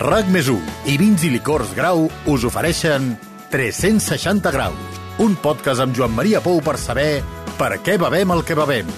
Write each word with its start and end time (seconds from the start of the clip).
RAC 0.00 0.30
més 0.32 0.46
i 0.88 0.94
Vins 0.96 1.20
i 1.28 1.28
Licors 1.28 1.74
Grau 1.76 2.06
us 2.32 2.44
ofereixen 2.48 3.10
360 3.52 4.48
graus, 4.54 4.96
un 5.20 5.34
podcast 5.36 5.84
amb 5.84 5.92
Joan 5.92 6.14
Maria 6.16 6.40
Pou 6.40 6.62
per 6.64 6.78
saber 6.80 7.20
per 7.58 7.74
què 7.84 7.98
bevem 8.00 8.32
el 8.32 8.40
que 8.48 8.56
bevem. 8.56 8.88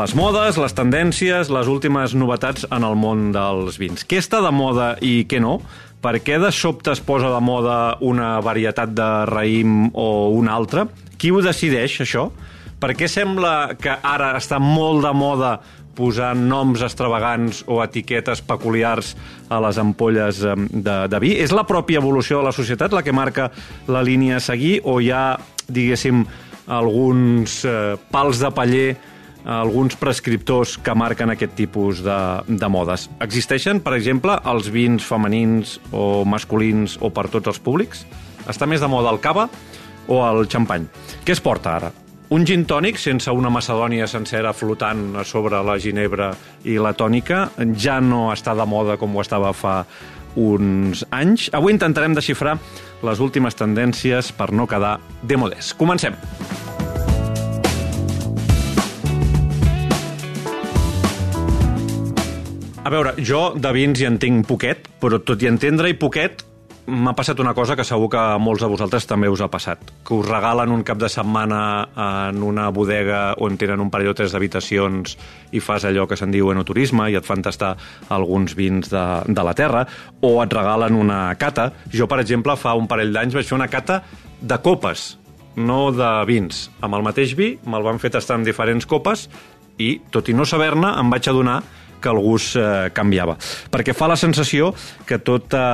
Les 0.00 0.16
modes, 0.16 0.56
les 0.56 0.76
tendències, 0.80 1.52
les 1.52 1.68
últimes 1.68 2.16
novetats 2.16 2.64
en 2.72 2.88
el 2.88 2.96
món 2.96 3.28
dels 3.36 3.76
vins. 3.76 4.08
Què 4.08 4.16
està 4.24 4.40
de 4.40 4.56
moda 4.56 4.94
i 5.04 5.26
què 5.28 5.36
no? 5.36 5.58
Per 6.00 6.16
què 6.24 6.40
de 6.40 6.48
sobte 6.48 6.96
es 6.96 7.04
posa 7.04 7.28
de 7.36 7.44
moda 7.44 7.98
una 8.00 8.38
varietat 8.40 8.96
de 8.96 9.12
raïm 9.28 9.90
o 9.92 10.32
una 10.32 10.56
altra? 10.56 10.88
Qui 11.20 11.36
ho 11.36 11.44
decideix, 11.44 12.00
això? 12.00 12.30
Per 12.80 12.96
què 12.96 13.08
sembla 13.08 13.74
que 13.76 13.92
ara 13.92 14.38
està 14.40 14.56
molt 14.60 15.04
de 15.04 15.12
moda 15.16 15.58
posar 15.96 16.34
noms 16.36 16.84
extravagants 16.84 17.64
o 17.66 17.80
etiquetes 17.84 18.42
peculiars 18.44 19.14
a 19.48 19.60
les 19.64 19.80
ampolles 19.80 20.42
de, 20.44 20.96
de 21.08 21.20
vi? 21.22 21.34
És 21.40 21.54
la 21.56 21.66
pròpia 21.68 22.02
evolució 22.02 22.40
de 22.40 22.50
la 22.50 22.54
societat 22.56 22.94
la 22.94 23.02
que 23.06 23.16
marca 23.16 23.50
la 23.88 24.04
línia 24.04 24.38
a 24.38 24.44
seguir 24.44 24.78
o 24.84 25.00
hi 25.00 25.10
ha, 25.10 25.26
diguéssim, 25.66 26.24
alguns 26.66 27.60
eh, 27.64 27.94
pals 28.10 28.42
de 28.42 28.50
paller 28.54 28.88
alguns 29.46 29.94
prescriptors 29.94 30.74
que 30.82 30.94
marquen 30.98 31.30
aquest 31.30 31.54
tipus 31.54 32.02
de, 32.02 32.18
de 32.48 32.68
modes. 32.68 33.06
Existeixen, 33.22 33.80
per 33.80 33.94
exemple, 33.94 34.34
els 34.50 34.66
vins 34.74 35.06
femenins 35.06 35.76
o 35.94 36.24
masculins 36.26 36.98
o 36.98 37.12
per 37.14 37.28
tots 37.30 37.54
els 37.54 37.62
públics? 37.62 38.02
Està 38.50 38.66
més 38.66 38.82
de 38.82 38.90
moda 38.90 39.14
el 39.14 39.22
cava 39.22 39.46
o 40.10 40.18
el 40.26 40.50
xampany? 40.50 40.90
Què 41.22 41.38
es 41.38 41.42
porta 41.42 41.76
ara? 41.78 41.92
Un 42.26 42.42
gin 42.42 42.64
tònic 42.66 42.96
sense 42.98 43.30
una 43.30 43.52
macedònia 43.54 44.08
sencera 44.10 44.50
flotant 44.50 45.20
sobre 45.22 45.60
la 45.62 45.76
ginebra 45.78 46.32
i 46.66 46.74
la 46.74 46.90
tònica 46.90 47.44
ja 47.78 48.00
no 48.02 48.32
està 48.32 48.50
de 48.58 48.66
moda 48.66 48.96
com 48.98 49.14
ho 49.14 49.22
estava 49.22 49.52
fa 49.54 49.84
uns 50.34 51.04
anys. 51.14 51.46
Avui 51.54 51.76
intentarem 51.76 52.16
desxifrar 52.18 52.56
les 53.06 53.22
últimes 53.22 53.54
tendències 53.54 54.32
per 54.34 54.50
no 54.50 54.66
quedar 54.66 54.96
de 55.22 55.38
modes. 55.38 55.70
Comencem. 55.78 56.18
A 62.82 62.90
veure, 62.90 63.14
jo 63.22 63.52
de 63.54 63.70
vins 63.74 64.02
hi 64.02 64.10
en 64.10 64.18
tinc 64.18 64.48
poquet, 64.50 64.90
però 64.98 65.22
tot 65.22 65.46
i 65.46 65.48
entendre-hi 65.50 65.94
poquet, 65.94 66.42
m'ha 66.86 67.14
passat 67.18 67.40
una 67.42 67.52
cosa 67.54 67.74
que 67.76 67.84
segur 67.84 68.08
que 68.12 68.18
a 68.18 68.38
molts 68.38 68.62
de 68.62 68.68
vosaltres 68.70 69.06
també 69.10 69.28
us 69.30 69.40
ha 69.42 69.48
passat, 69.50 69.80
que 70.06 70.14
us 70.14 70.28
regalen 70.28 70.70
un 70.70 70.84
cap 70.86 70.98
de 70.98 71.08
setmana 71.10 71.60
en 72.30 72.42
una 72.46 72.68
bodega 72.70 73.34
on 73.42 73.58
tenen 73.58 73.82
un 73.82 73.90
parell 73.90 74.12
o 74.12 74.14
tres 74.14 74.32
d'habitacions 74.34 75.16
i 75.50 75.60
fas 75.60 75.86
allò 75.88 76.06
que 76.06 76.18
se'n 76.18 76.30
diu 76.30 76.52
enoturisme 76.52 77.08
i 77.10 77.18
et 77.18 77.26
fan 77.26 77.42
tastar 77.42 77.74
alguns 78.14 78.54
vins 78.54 78.90
de, 78.92 79.04
de 79.26 79.46
la 79.46 79.54
terra, 79.58 79.82
o 80.22 80.38
et 80.44 80.54
regalen 80.54 80.94
una 80.94 81.34
cata. 81.38 81.72
Jo, 81.92 82.06
per 82.06 82.20
exemple, 82.22 82.54
fa 82.56 82.76
un 82.78 82.86
parell 82.86 83.12
d'anys 83.14 83.34
vaig 83.34 83.48
fer 83.48 83.58
una 83.58 83.70
cata 83.72 84.02
de 84.40 84.58
copes, 84.62 85.16
no 85.56 85.90
de 85.90 86.12
vins. 86.28 86.68
Amb 86.84 86.94
el 86.94 87.06
mateix 87.06 87.34
vi 87.34 87.56
me'l 87.66 87.86
van 87.86 87.98
fer 87.98 88.12
tastar 88.14 88.38
en 88.38 88.46
diferents 88.46 88.86
copes 88.86 89.26
i, 89.82 89.96
tot 90.10 90.28
i 90.30 90.36
no 90.36 90.46
saber-ne, 90.46 90.94
em 91.00 91.10
vaig 91.10 91.26
adonar 91.28 91.62
que 92.06 92.14
el 92.14 92.22
gust 92.22 92.56
eh, 92.60 92.88
canviava. 92.94 93.36
Perquè 93.72 93.94
fa 93.96 94.08
la 94.10 94.18
sensació 94.20 94.70
que 95.06 95.18
tot 95.26 95.56
eh, 95.58 95.64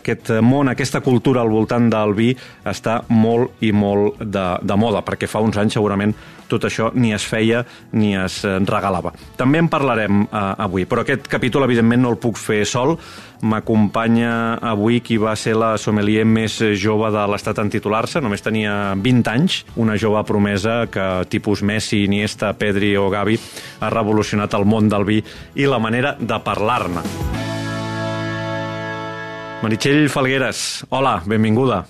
aquest 0.00 0.32
món, 0.44 0.72
aquesta 0.72 1.04
cultura 1.04 1.44
al 1.44 1.52
voltant 1.52 1.90
del 1.92 2.16
vi 2.16 2.32
està 2.64 3.02
molt 3.12 3.60
i 3.64 3.72
molt 3.76 4.22
de, 4.24 4.46
de 4.64 4.80
moda, 4.80 5.04
perquè 5.04 5.28
fa 5.28 5.44
uns 5.44 5.60
anys 5.60 5.76
segurament 5.76 6.16
tot 6.48 6.66
això 6.68 6.90
ni 6.94 7.12
es 7.14 7.24
feia 7.26 7.64
ni 7.92 8.14
es 8.18 8.42
eh, 8.44 8.56
regalava. 8.64 9.14
També 9.38 9.60
en 9.62 9.70
parlarem 9.72 10.24
eh, 10.24 10.42
avui, 10.66 10.86
però 10.88 11.04
aquest 11.04 11.28
capítol 11.30 11.66
evidentment 11.66 12.04
no 12.04 12.14
el 12.14 12.20
puc 12.22 12.40
fer 12.40 12.64
sol. 12.68 12.96
M'acompanya 13.44 14.60
avui 14.64 15.02
qui 15.04 15.18
va 15.20 15.34
ser 15.36 15.52
la 15.58 15.74
sommelier 15.76 16.24
més 16.24 16.56
jove 16.80 17.10
de 17.12 17.26
l'estat 17.28 17.60
en 17.60 17.68
titular-se, 17.72 18.22
només 18.24 18.44
tenia 18.44 18.94
20 18.96 19.32
anys, 19.34 19.58
una 19.76 19.98
jove 20.00 20.22
promesa 20.24 20.84
que 20.88 21.08
tipus 21.28 21.62
Messi, 21.62 22.04
Iniesta, 22.08 22.54
Pedri 22.56 22.94
o 22.96 23.10
Gavi 23.12 23.36
ha 23.80 23.92
revolucionat 23.92 24.56
el 24.56 24.64
món 24.64 24.88
del 24.88 25.04
vi 25.04 25.20
i 25.60 25.68
la 25.68 25.82
manera 25.82 26.16
de 26.18 26.40
parlar-ne. 26.44 27.04
Meritxell 29.64 30.10
Falgueres, 30.12 30.84
hola, 30.92 31.22
benvinguda. 31.24 31.86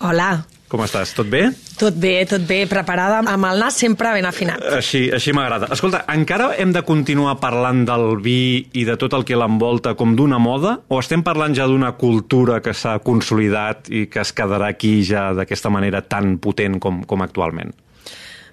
Hola. 0.00 0.53
Com 0.74 0.82
estàs? 0.82 1.12
Tot 1.14 1.28
bé? 1.30 1.44
Tot 1.78 1.94
bé, 2.02 2.24
tot 2.26 2.42
bé. 2.48 2.64
Preparada 2.66 3.20
amb 3.30 3.46
el 3.46 3.60
nas 3.62 3.76
sempre 3.78 4.10
ben 4.16 4.26
afinat. 4.26 4.58
Així, 4.74 5.04
així 5.14 5.30
m'agrada. 5.36 5.68
Escolta, 5.70 6.00
encara 6.10 6.48
hem 6.58 6.72
de 6.74 6.82
continuar 6.82 7.36
parlant 7.38 7.84
del 7.86 8.18
vi 8.24 8.66
i 8.74 8.82
de 8.88 8.96
tot 8.98 9.14
el 9.14 9.22
que 9.28 9.38
l'envolta 9.38 9.92
com 9.94 10.16
d'una 10.18 10.40
moda? 10.42 10.80
O 10.90 10.98
estem 10.98 11.22
parlant 11.22 11.54
ja 11.54 11.68
d'una 11.70 11.92
cultura 12.00 12.58
que 12.58 12.74
s'ha 12.74 12.96
consolidat 13.06 13.86
i 13.86 14.08
que 14.10 14.24
es 14.24 14.34
quedarà 14.34 14.74
aquí 14.74 14.96
ja 15.06 15.28
d'aquesta 15.38 15.70
manera 15.70 16.02
tan 16.02 16.40
potent 16.42 16.82
com, 16.82 17.04
com 17.06 17.22
actualment? 17.22 17.70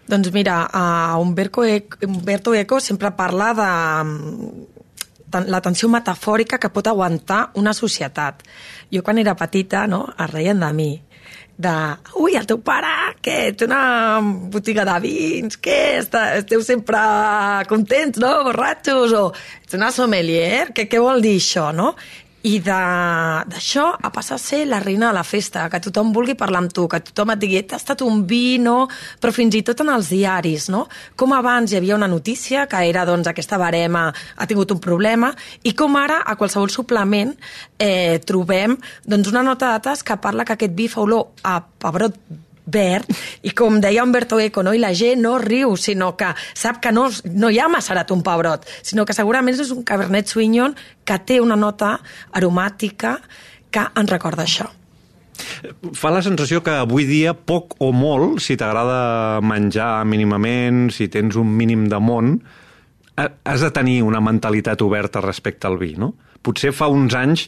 Doncs 0.05 0.29
mira, 0.35 0.61
uh, 0.69 1.17
Umberto, 1.25 1.65
Eco, 1.65 2.05
Umberto 2.05 2.53
Eco 2.53 2.77
sempre 2.79 3.15
parla 3.17 3.53
de 3.57 3.71
la 5.49 5.61
tensió 5.65 5.89
metafòrica 5.89 6.61
que 6.61 6.69
pot 6.69 6.85
aguantar 6.85 7.47
una 7.57 7.73
societat. 7.73 8.43
Jo 8.93 9.01
quan 9.01 9.17
era 9.17 9.33
petita, 9.39 9.87
no, 9.87 10.11
es 10.19 10.29
reien 10.29 10.61
de 10.61 10.73
mi 10.75 10.91
de, 11.61 11.75
ui, 12.21 12.35
el 12.39 12.47
teu 12.49 12.59
pare, 12.65 12.91
què, 13.23 13.37
té 13.57 13.67
una 13.67 13.83
botiga 14.53 14.85
de 14.87 14.97
vins, 15.03 15.59
què, 15.61 15.79
esteu 16.01 16.63
sempre 16.65 17.01
contents, 17.69 18.19
no?, 18.21 18.33
borratxos, 18.47 19.15
o 19.17 19.23
ets 19.63 19.77
una 19.77 19.91
sommelier, 19.95 20.71
què, 20.75 20.87
què 20.91 21.01
vol 21.03 21.23
dir 21.23 21.37
això, 21.39 21.69
no? 21.75 21.93
I 22.41 22.57
d'això 22.65 23.83
a 24.01 24.09
passar 24.09 24.39
a 24.39 24.41
ser 24.41 24.63
la 24.65 24.79
reina 24.81 25.11
de 25.11 25.17
la 25.19 25.23
festa, 25.23 25.67
que 25.69 25.81
tothom 25.83 26.09
vulgui 26.15 26.33
parlar 26.37 26.63
amb 26.63 26.73
tu, 26.73 26.87
que 26.89 27.01
tothom 27.05 27.35
et 27.35 27.41
digui, 27.43 27.61
t'ha 27.69 27.77
estat 27.77 28.01
un 28.01 28.23
vi, 28.25 28.57
no? 28.57 28.87
Però 29.21 29.33
fins 29.35 29.57
i 29.59 29.61
tot 29.67 29.83
en 29.85 29.91
els 29.93 30.09
diaris, 30.09 30.69
no? 30.73 30.87
Com 31.15 31.35
abans 31.37 31.71
hi 31.71 31.77
havia 31.77 31.97
una 31.99 32.09
notícia, 32.09 32.65
que 32.71 32.81
era, 32.89 33.05
doncs, 33.05 33.29
aquesta 33.29 33.61
barema 33.61 34.07
ha 34.09 34.49
tingut 34.49 34.73
un 34.73 34.81
problema, 34.81 35.33
i 35.61 35.75
com 35.77 35.97
ara, 36.01 36.23
a 36.25 36.37
qualsevol 36.39 36.73
suplement, 36.73 37.35
eh, 37.77 38.17
trobem, 38.25 38.77
doncs, 39.05 39.29
una 39.29 39.45
nota 39.45 39.67
de 39.67 39.77
dates 39.77 40.01
que 40.03 40.17
parla 40.17 40.45
que 40.45 40.57
aquest 40.57 40.73
vi 40.73 40.89
fa 40.89 41.05
olor 41.05 41.29
a 41.45 41.59
pebrot 41.61 42.17
verd, 42.65 43.09
i 43.43 43.53
com 43.57 43.79
deia 43.81 44.03
Umberto 44.03 44.39
Eco, 44.39 44.63
no? 44.63 44.73
i 44.73 44.81
la 44.81 44.93
gent 44.97 45.23
no 45.23 45.37
riu, 45.41 45.75
sinó 45.77 46.13
que 46.17 46.33
sap 46.53 46.81
que 46.83 46.91
no, 46.91 47.07
no 47.33 47.49
hi 47.49 47.59
ha 47.59 47.69
massarat 47.71 48.11
un 48.11 48.21
pebrot, 48.25 48.67
sinó 48.83 49.05
que 49.05 49.15
segurament 49.17 49.57
és 49.59 49.71
un 49.73 49.85
Cabernet 49.87 50.29
Sauvignon 50.29 50.75
que 51.05 51.17
té 51.25 51.39
una 51.41 51.57
nota 51.59 51.97
aromàtica 52.31 53.17
que 53.71 53.87
ens 53.95 54.11
recorda 54.11 54.45
això. 54.45 54.69
Fa 55.97 56.11
la 56.13 56.21
sensació 56.21 56.61
que 56.61 56.73
avui 56.83 57.07
dia, 57.09 57.33
poc 57.33 57.77
o 57.81 57.91
molt, 57.95 58.41
si 58.43 58.57
t'agrada 58.59 59.41
menjar 59.41 60.03
mínimament, 60.05 60.89
si 60.93 61.07
tens 61.09 61.37
un 61.39 61.49
mínim 61.57 61.87
de 61.89 61.99
món, 62.03 62.35
has 63.17 63.61
de 63.61 63.71
tenir 63.73 64.01
una 64.05 64.21
mentalitat 64.23 64.81
oberta 64.81 65.21
respecte 65.21 65.67
al 65.67 65.79
vi, 65.81 65.95
no? 65.99 66.13
Potser 66.41 66.71
fa 66.73 66.87
uns 66.89 67.13
anys 67.17 67.47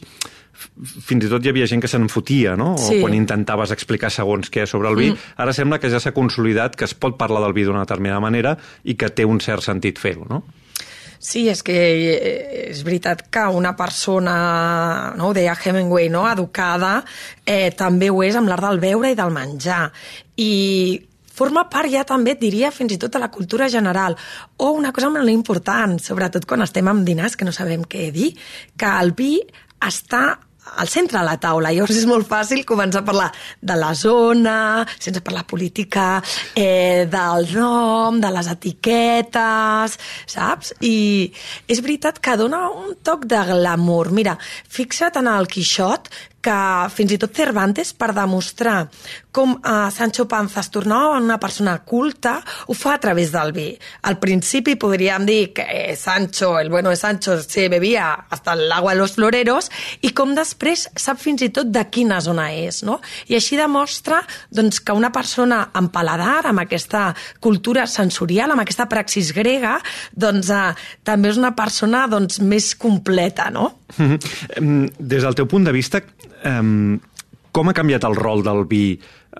fins 0.54 1.26
i 1.26 1.30
tot 1.30 1.44
hi 1.44 1.52
havia 1.52 1.68
gent 1.70 1.82
que 1.82 1.90
se'n 1.90 2.08
fotia, 2.12 2.56
no? 2.56 2.74
Sí. 2.80 2.98
O 2.98 3.04
quan 3.06 3.16
intentaves 3.16 3.74
explicar 3.74 4.10
segons 4.14 4.50
què 4.52 4.66
sobre 4.70 4.90
el 4.92 4.98
vi. 4.98 5.12
Mm. 5.12 5.38
Ara 5.44 5.54
sembla 5.56 5.80
que 5.82 5.92
ja 5.92 6.00
s'ha 6.02 6.14
consolidat 6.16 6.76
que 6.78 6.88
es 6.88 6.94
pot 6.94 7.18
parlar 7.20 7.42
del 7.44 7.56
vi 7.56 7.66
d'una 7.68 7.86
determinada 7.86 8.22
manera 8.24 8.56
i 8.84 8.98
que 8.98 9.10
té 9.10 9.26
un 9.28 9.40
cert 9.44 9.66
sentit 9.66 10.00
fer-ho, 10.02 10.28
no? 10.30 10.44
Sí, 11.24 11.46
és 11.48 11.62
que 11.64 11.72
eh, 11.72 12.66
és 12.68 12.82
veritat 12.84 13.22
que 13.32 13.46
una 13.56 13.72
persona, 13.78 14.34
no, 15.16 15.30
ho 15.30 15.36
deia 15.36 15.54
Hemingway, 15.56 16.10
no, 16.12 16.26
educada, 16.28 16.98
eh, 17.46 17.70
també 17.72 18.10
ho 18.12 18.20
és 18.26 18.36
amb 18.36 18.50
l'art 18.50 18.66
del 18.66 18.82
beure 18.82 19.14
i 19.14 19.16
del 19.16 19.32
menjar. 19.32 19.86
I 20.36 20.52
forma 21.34 21.64
part 21.72 21.88
ja 21.88 22.04
també, 22.04 22.36
diria, 22.36 22.68
fins 22.74 22.92
i 22.92 23.00
tot 23.00 23.16
de 23.16 23.22
la 23.22 23.30
cultura 23.32 23.70
general. 23.72 24.18
O 24.60 24.74
una 24.76 24.92
cosa 24.92 25.08
molt 25.10 25.32
important, 25.32 25.96
sobretot 25.96 26.44
quan 26.44 26.62
estem 26.66 26.92
amb 26.92 27.08
dinars 27.08 27.38
que 27.40 27.48
no 27.48 27.56
sabem 27.56 27.88
què 27.88 28.10
dir, 28.12 28.34
que 28.76 28.92
el 29.00 29.16
vi 29.16 29.38
està 29.80 30.26
al 30.76 30.88
centre 30.88 31.18
de 31.18 31.24
la 31.24 31.36
taula. 31.40 31.72
Llavors 31.72 31.96
és 31.98 32.06
molt 32.08 32.28
fàcil 32.28 32.64
començar 32.68 33.02
a 33.02 33.06
parlar 33.06 33.30
de 33.60 33.76
la 33.78 33.92
zona, 33.94 34.56
sense 34.98 35.22
parlar 35.24 35.44
política, 35.46 36.22
eh, 36.54 37.06
del 37.10 37.48
nom, 37.54 38.20
de 38.20 38.30
les 38.34 38.50
etiquetes, 38.50 39.98
saps? 40.26 40.74
I 40.80 41.32
és 41.68 41.80
veritat 41.80 42.20
que 42.20 42.36
dona 42.36 42.68
un 42.70 42.96
toc 43.02 43.26
de 43.30 43.42
glamour. 43.52 44.10
Mira, 44.12 44.38
fixa't 44.68 45.20
en 45.20 45.28
el 45.28 45.46
Quixot, 45.46 46.10
que 46.44 46.58
fins 46.94 47.14
i 47.14 47.18
tot 47.20 47.34
Cervantes, 47.34 47.94
per 47.96 48.12
demostrar 48.14 48.84
com 49.34 49.56
uh, 49.56 49.90
Sancho 49.90 50.28
Panza 50.30 50.60
es 50.62 50.70
tornava 50.70 51.18
una 51.18 51.40
persona 51.42 51.74
culta, 51.82 52.36
ho 52.70 52.74
fa 52.78 52.94
a 52.94 53.00
través 53.02 53.32
del 53.34 53.50
vi. 53.52 53.66
Al 54.06 54.20
principi 54.22 54.76
podríem 54.78 55.26
dir 55.26 55.52
que 55.56 55.64
eh, 55.66 55.96
Sancho, 55.98 56.52
el 56.60 56.70
bueno 56.70 56.90
de 56.90 56.96
Sancho, 56.96 57.40
se 57.42 57.68
bevia 57.68 58.12
hasta 58.30 58.52
el 58.52 58.70
agua 58.70 58.92
de 58.92 59.00
los 59.00 59.16
floreros 59.18 59.70
i 60.06 60.12
com 60.14 60.36
després 60.38 60.86
sap 60.94 61.18
fins 61.18 61.42
i 61.42 61.50
tot 61.50 61.72
de 61.74 61.82
quina 61.90 62.20
zona 62.22 62.52
és, 62.54 62.84
no? 62.86 63.00
I 63.26 63.40
així 63.40 63.58
demostra 63.58 64.20
doncs, 64.54 64.78
que 64.78 64.94
una 64.94 65.10
persona 65.10 65.64
amb 65.74 65.90
paladar, 65.90 66.44
amb 66.46 66.62
aquesta 66.62 67.08
cultura 67.42 67.88
sensorial, 67.90 68.54
amb 68.54 68.62
aquesta 68.62 68.86
praxis 68.86 69.32
grega, 69.34 69.80
doncs 70.14 70.52
uh, 70.54 70.70
també 71.02 71.34
és 71.34 71.42
una 71.42 71.56
persona 71.58 72.06
doncs, 72.06 72.38
més 72.38 72.70
completa, 72.78 73.50
no? 73.50 73.72
Des 73.98 75.26
del 75.26 75.34
teu 75.34 75.50
punt 75.50 75.66
de 75.66 75.74
vista, 75.74 76.04
um, 76.48 76.98
com 77.54 77.70
ha 77.70 77.76
canviat 77.76 78.04
el 78.08 78.16
rol 78.18 78.42
del 78.46 78.64
vi 78.70 78.84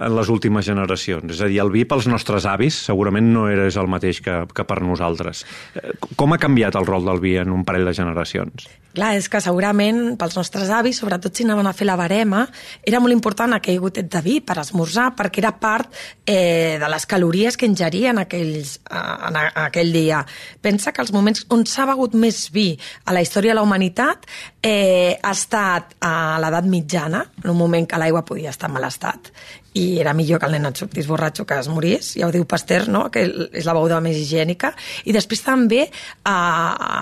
en 0.01 0.17
les 0.17 0.29
últimes 0.29 0.67
generacions. 0.67 1.27
És 1.31 1.43
a 1.43 1.49
dir, 1.51 1.61
el 1.63 1.73
vi 1.75 1.85
pels 1.89 2.09
nostres 2.11 2.47
avis 2.51 2.77
segurament 2.89 3.33
no 3.35 3.49
era 3.51 3.69
el 3.69 3.91
mateix 3.91 4.21
que, 4.25 4.45
que 4.55 4.67
per 4.67 4.81
nosaltres. 4.83 5.45
Eh, 5.75 5.95
com 6.17 6.35
ha 6.35 6.41
canviat 6.41 6.79
el 6.79 6.89
rol 6.89 7.07
del 7.07 7.23
vi 7.23 7.37
en 7.41 7.53
un 7.55 7.65
parell 7.67 7.87
de 7.89 7.95
generacions? 7.97 8.69
Clar, 8.95 9.17
és 9.19 9.27
que 9.27 9.41
segurament 9.43 10.15
pels 10.19 10.37
nostres 10.39 10.69
avis, 10.71 11.01
sobretot 11.03 11.35
si 11.35 11.43
anaven 11.43 11.67
a 11.67 11.73
fer 11.75 11.89
la 11.89 11.97
barema, 11.99 12.45
era 12.87 13.01
molt 13.03 13.15
important 13.15 13.57
aquell 13.57 13.81
gotet 13.83 14.07
de 14.11 14.21
vi 14.23 14.37
per 14.39 14.61
esmorzar, 14.63 15.09
perquè 15.19 15.43
era 15.43 15.51
part 15.59 15.91
eh, 16.23 16.79
de 16.79 16.91
les 16.93 17.07
calories 17.11 17.59
que 17.59 17.67
ingerien 17.67 18.23
aquells, 18.23 18.77
eh, 18.87 19.03
en 19.31 19.41
aquell 19.41 19.91
dia. 19.95 20.23
Pensa 20.63 20.95
que 20.95 21.03
els 21.03 21.11
moments 21.15 21.43
on 21.51 21.67
s'ha 21.67 21.89
begut 21.91 22.15
més 22.15 22.47
vi 22.55 22.69
a 23.05 23.17
la 23.17 23.25
història 23.25 23.51
de 23.51 23.59
la 23.59 23.67
humanitat 23.67 24.31
eh, 24.63 25.19
ha 25.19 25.35
estat 25.35 25.99
a 25.99 26.15
l'edat 26.43 26.71
mitjana, 26.71 27.27
en 27.43 27.51
un 27.51 27.59
moment 27.59 27.91
que 27.91 27.99
l'aigua 27.99 28.23
podia 28.23 28.55
estar 28.55 28.71
en 28.71 28.79
mal 28.79 28.87
estat 28.87 29.35
i 29.75 29.99
era 30.01 30.15
millor 30.15 30.41
que 30.41 30.47
el 30.47 30.55
nen 30.55 30.69
et 30.69 30.79
sortís 30.79 31.09
borratxo 31.11 31.45
que 31.47 31.59
es 31.59 31.69
morís, 31.69 32.13
ja 32.15 32.29
ho 32.29 32.33
diu 32.35 32.47
Pasteur, 32.49 32.87
no? 32.89 33.09
que 33.11 33.25
és 33.27 33.67
la 33.67 33.75
beguda 33.75 34.01
més 34.05 34.17
higiènica, 34.21 34.71
i 35.05 35.15
després 35.15 35.43
també 35.43 35.83
a, 35.85 36.37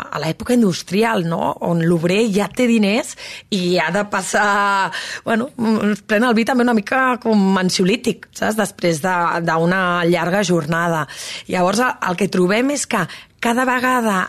a 0.08 0.22
l'època 0.22 0.56
industrial, 0.56 1.26
no? 1.28 1.52
on 1.69 1.84
l'obrer 1.84 2.24
ja 2.32 2.48
té 2.48 2.66
diners 2.70 3.14
i 3.52 3.78
ha 3.78 3.90
de 3.94 4.06
passar... 4.10 4.90
Bueno, 5.24 5.50
pren 6.08 6.24
el 6.24 6.36
vi 6.36 6.46
també 6.48 6.64
una 6.64 6.76
mica 6.76 7.19
com 7.22 7.58
ansiolític, 7.60 8.30
saps? 8.32 8.56
Després 8.58 9.02
d'una 9.04 9.82
de, 10.00 10.10
llarga 10.12 10.44
jornada. 10.46 11.06
Llavors, 11.52 11.84
el 12.08 12.16
que 12.16 12.30
trobem 12.32 12.72
és 12.72 12.88
que 12.88 13.04
cada 13.42 13.66
vegada 13.68 14.22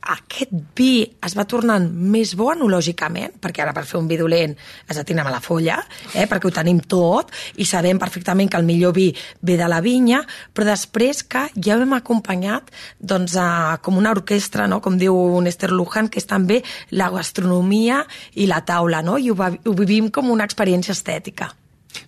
aquest 0.00 0.52
vi 0.76 1.02
es 1.24 1.34
va 1.36 1.44
tornant 1.48 1.84
més 1.88 2.34
bo 2.38 2.48
enològicament, 2.52 3.36
perquè 3.42 3.64
ara 3.64 3.74
per 3.76 3.84
fer 3.88 3.98
un 3.98 4.08
vi 4.08 4.18
dolent 4.20 4.54
es 4.88 4.98
atinem 5.00 5.26
a 5.26 5.34
la 5.34 5.42
folla, 5.44 5.78
eh, 6.14 6.26
perquè 6.30 6.48
ho 6.48 6.54
tenim 6.54 6.80
tot 6.80 7.32
i 7.58 7.66
sabem 7.68 7.98
perfectament 7.98 8.50
que 8.50 8.60
el 8.60 8.66
millor 8.68 8.94
vi 8.96 9.10
ve 9.42 9.58
de 9.58 9.68
la 9.68 9.82
vinya, 9.84 10.22
però 10.54 10.70
després 10.70 11.22
que 11.24 11.48
ja 11.54 11.76
hem 11.76 11.94
acompanyat 11.98 12.72
doncs, 12.98 13.36
a, 13.36 13.78
com 13.82 13.98
una 13.98 14.14
orquestra, 14.16 14.68
no? 14.68 14.80
com 14.80 14.98
diu 14.98 15.14
Néstor 15.44 15.74
Luján, 15.74 16.08
que 16.08 16.22
és 16.22 16.28
també 16.28 16.62
la 16.90 17.10
gastronomia 17.10 18.04
i 18.34 18.46
la 18.46 18.64
taula, 18.64 19.02
no? 19.02 19.18
i 19.18 19.30
ho, 19.30 19.36
ho 19.38 19.78
vivim 19.78 20.12
com 20.14 20.30
una 20.30 20.46
experiència 20.48 20.96
estètica. 20.96 21.52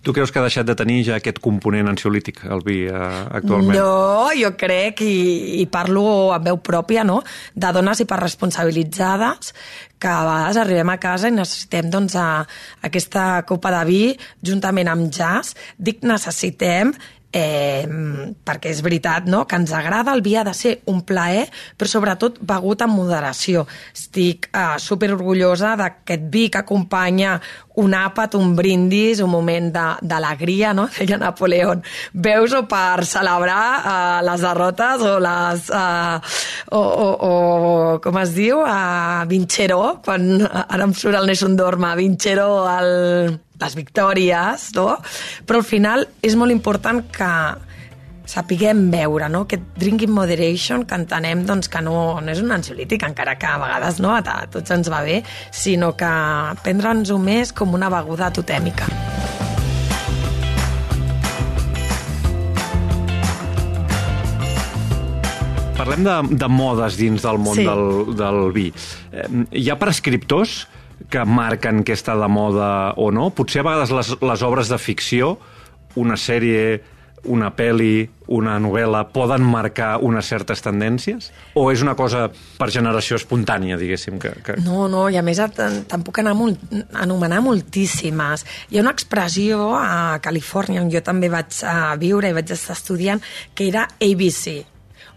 Tu 0.01 0.13
creus 0.13 0.31
que 0.31 0.39
ha 0.39 0.45
deixat 0.45 0.65
de 0.65 0.75
tenir 0.77 1.01
ja 1.05 1.17
aquest 1.17 1.39
component 1.43 1.89
ansiolític, 1.91 2.43
el 2.49 2.61
vi, 2.65 2.79
eh, 2.85 3.11
actualment? 3.41 3.77
No, 3.77 4.29
jo 4.37 4.51
crec, 4.57 5.01
i, 5.05 5.61
i 5.61 5.65
parlo 5.69 6.31
amb 6.33 6.49
veu 6.49 6.59
pròpia, 6.61 7.05
no?, 7.07 7.21
de 7.53 7.71
dones 7.73 8.01
hiperresponsabilitzades 8.03 9.53
que 10.01 10.09
a 10.09 10.25
vegades 10.25 10.57
arribem 10.57 10.89
a 10.93 10.99
casa 11.01 11.29
i 11.29 11.35
necessitem 11.35 11.89
doncs, 11.93 12.17
a, 12.17 12.43
aquesta 12.87 13.45
copa 13.49 13.73
de 13.77 13.81
vi 13.89 14.03
juntament 14.41 14.89
amb 14.89 15.09
jazz. 15.13 15.57
Dic 15.77 16.05
necessitem 16.05 16.93
eh, 17.31 17.87
perquè 18.45 18.71
és 18.71 18.81
veritat 18.83 19.27
no? 19.31 19.45
que 19.47 19.57
ens 19.59 19.71
agrada, 19.75 20.13
el 20.13 20.23
vi 20.25 20.35
ha 20.35 20.43
de 20.47 20.53
ser 20.57 20.77
un 20.91 21.01
plaer, 21.07 21.47
però 21.77 21.89
sobretot 21.89 22.41
begut 22.47 22.83
amb 22.83 22.97
moderació. 22.99 23.65
Estic 23.95 24.49
eh, 24.51 24.77
super 24.83 25.13
orgullosa 25.15 25.75
d'aquest 25.79 26.27
vi 26.31 26.47
que 26.51 26.61
acompanya 26.61 27.37
un 27.79 27.93
àpat, 27.95 28.35
un 28.35 28.55
brindis, 28.55 29.21
un 29.23 29.31
moment 29.31 29.69
d'alegria, 29.71 30.73
no? 30.75 30.87
Deia 30.97 31.19
Napoleón. 31.21 31.83
Veus-ho 32.13 32.65
per 32.71 33.05
celebrar 33.07 33.63
eh, 33.79 34.17
les 34.27 34.43
derrotes 34.43 35.05
o 35.07 35.15
les... 35.23 35.69
Eh, 35.69 36.19
o, 36.71 36.81
o, 36.81 37.07
o, 37.27 37.31
com 38.03 38.19
es 38.21 38.35
diu? 38.35 38.61
Uh, 38.63 39.23
Vincheró, 39.27 39.81
quan 40.05 40.45
ara 40.45 40.85
em 40.85 40.93
surt 40.95 41.17
el 41.19 41.27
Nessun 41.27 41.57
Dorma, 41.59 41.95
Vincheró, 41.99 42.51
el 42.71 43.39
les 43.61 43.75
victòries, 43.77 44.71
no? 44.73 44.95
Però 45.45 45.61
al 45.61 45.67
final 45.67 46.07
és 46.25 46.33
molt 46.39 46.53
important 46.53 47.03
que 47.13 47.29
sapiguem 48.31 48.85
veure, 48.93 49.27
no? 49.31 49.43
Aquest 49.43 49.63
drink 49.79 50.05
in 50.05 50.13
moderation, 50.15 50.85
que 50.87 50.95
entenem 50.95 51.43
doncs, 51.47 51.67
que 51.71 51.81
no, 51.83 51.95
no 52.23 52.31
és 52.31 52.39
un 52.39 52.53
ansiolític, 52.55 53.03
encara 53.03 53.35
que 53.39 53.49
a 53.49 53.57
vegades 53.59 53.99
no, 54.03 54.13
a, 54.15 54.37
tots 54.51 54.71
ens 54.71 54.87
va 54.91 55.01
bé, 55.03 55.19
sinó 55.51 55.91
que 55.99 56.11
prendre'ns-ho 56.63 57.19
més 57.19 57.51
com 57.51 57.75
una 57.75 57.91
beguda 57.91 58.31
totèmica. 58.31 58.87
Parlem 65.81 66.05
de, 66.05 66.15
de 66.37 66.47
modes 66.51 66.95
dins 66.99 67.23
del 67.25 67.41
món 67.41 67.57
sí. 67.57 67.65
del, 67.65 68.13
del 68.15 68.43
vi. 68.53 68.67
Hi 69.57 69.65
ha 69.67 69.79
prescriptors 69.81 70.61
que 71.11 71.23
marquen 71.25 71.81
què 71.83 71.97
està 71.97 72.13
de 72.15 72.29
moda 72.31 72.93
o 73.01 73.09
no? 73.11 73.31
Potser 73.35 73.63
a 73.63 73.67
vegades 73.71 73.91
les, 73.97 74.13
les 74.21 74.43
obres 74.45 74.69
de 74.71 74.77
ficció, 74.79 75.33
una 75.99 76.15
sèrie, 76.15 76.77
una 77.29 77.51
pel·li, 77.53 78.07
una 78.33 78.55
novel·la, 78.61 79.03
poden 79.13 79.43
marcar 79.45 79.97
unes 80.01 80.29
certes 80.31 80.63
tendències? 80.65 81.29
O 81.59 81.67
és 81.71 81.83
una 81.83 81.95
cosa 81.99 82.25
per 82.57 82.69
generació 82.73 83.19
espontània, 83.19 83.77
diguéssim? 83.77 84.17
Que, 84.21 84.33
que... 84.45 84.57
No, 84.65 84.87
no, 84.91 85.07
i 85.11 85.19
a 85.19 85.25
més 85.25 85.41
te'n 85.57 86.05
puc 86.05 86.21
anar 86.23 86.33
molt, 86.37 86.61
anomenar 86.97 87.41
moltíssimes. 87.45 88.45
Hi 88.71 88.79
ha 88.79 88.85
una 88.85 88.95
expressió 88.95 89.71
a 89.77 90.17
Califòrnia, 90.23 90.81
on 90.81 90.89
jo 90.93 91.03
també 91.05 91.29
vaig 91.31 91.61
a 91.67 91.93
viure 92.01 92.31
i 92.31 92.37
vaig 92.37 92.55
estar 92.55 92.77
estudiant, 92.77 93.21
que 93.53 93.69
era 93.69 93.87
ABC, 93.99 94.61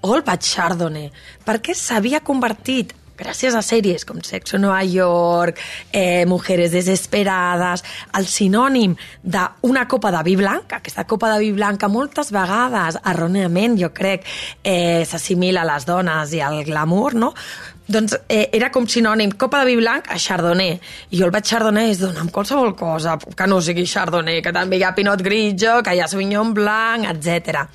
All 0.04 0.20
But 0.26 0.44
Chardonnay, 0.44 1.08
perquè 1.46 1.72
s'havia 1.78 2.20
convertit 2.20 2.92
gràcies 3.18 3.54
a 3.54 3.62
sèries 3.62 4.04
com 4.06 4.20
Sexo 4.22 4.58
Nueva 4.58 4.82
York, 4.84 5.60
eh, 5.92 6.24
Mujeres 6.26 6.72
Desesperades, 6.72 7.84
el 8.18 8.26
sinònim 8.26 8.96
d'una 9.22 9.86
copa 9.88 10.10
de 10.10 10.22
vi 10.24 10.36
blanc, 10.36 10.72
aquesta 10.72 11.04
copa 11.04 11.32
de 11.32 11.40
vi 11.44 11.52
blanca 11.52 11.88
moltes 11.88 12.32
vegades, 12.34 12.98
erròniament, 13.04 13.78
jo 13.80 13.92
crec, 13.92 14.26
eh, 14.62 15.04
s'assimila 15.06 15.62
a 15.62 15.70
les 15.74 15.86
dones 15.86 16.32
i 16.32 16.40
al 16.40 16.64
glamour, 16.64 17.14
no? 17.14 17.34
Doncs 17.86 18.14
eh, 18.32 18.48
era 18.56 18.70
com 18.72 18.86
sinònim 18.88 19.34
copa 19.36 19.60
de 19.60 19.68
vi 19.68 19.76
blanc 19.76 20.06
a 20.08 20.16
chardonnay 20.16 20.70
i 21.10 21.18
jo 21.18 21.26
el 21.26 21.32
vaig 21.34 21.44
chardonnay 21.44 21.90
és 21.92 22.00
dona'm 22.00 22.30
qualsevol 22.32 22.72
cosa 22.78 23.18
que 23.20 23.46
no 23.46 23.58
sigui 23.60 23.84
chardonnay, 23.88 24.40
que 24.44 24.52
també 24.56 24.78
hi 24.78 24.84
ha 24.86 24.94
pinot 24.96 25.20
grigio 25.24 25.76
que 25.84 25.92
hi 25.92 26.00
ha 26.00 26.08
sauvignon 26.08 26.54
blanc, 26.56 27.04
etc. 27.10 27.66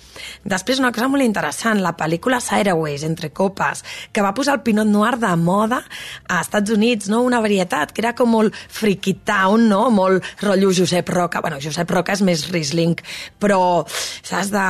Després 0.50 0.82
una 0.82 0.92
cosa 0.96 1.10
molt 1.14 1.26
interessant 1.26 1.84
la 1.84 1.94
pel·lícula 1.98 2.42
Sideways, 2.42 3.04
Entre 3.06 3.30
copes 3.30 3.84
que 4.12 4.24
va 4.26 4.34
posar 4.34 4.56
el 4.58 4.64
pinot 4.66 4.88
noir 4.90 5.18
de 5.22 5.36
moda 5.38 5.84
a 6.28 6.42
Estats 6.42 6.72
Units, 6.74 7.10
no? 7.10 7.22
una 7.22 7.42
varietat 7.42 7.94
que 7.94 8.02
era 8.02 8.16
com 8.18 8.32
molt 8.34 8.56
freaky 8.56 9.20
town, 9.26 9.68
no? 9.70 9.90
molt 9.94 10.26
rotllo 10.42 10.72
Josep 10.74 11.10
Roca, 11.10 11.42
bueno, 11.42 11.62
Josep 11.62 11.90
Roca 11.90 12.18
és 12.18 12.26
més 12.26 12.48
Riesling 12.50 12.98
però 13.40 13.86
saps 13.90 14.50
de... 14.54 14.66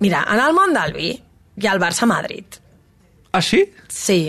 Mira, 0.00 0.24
en 0.32 0.40
el 0.40 0.56
món 0.56 0.74
del 0.74 0.96
vi 0.96 1.12
hi 1.12 1.68
ha 1.68 1.76
el 1.76 1.82
Barça-Madrid 1.82 2.59
Ah, 3.32 3.42
sí? 3.42 3.64
Sí. 3.88 4.20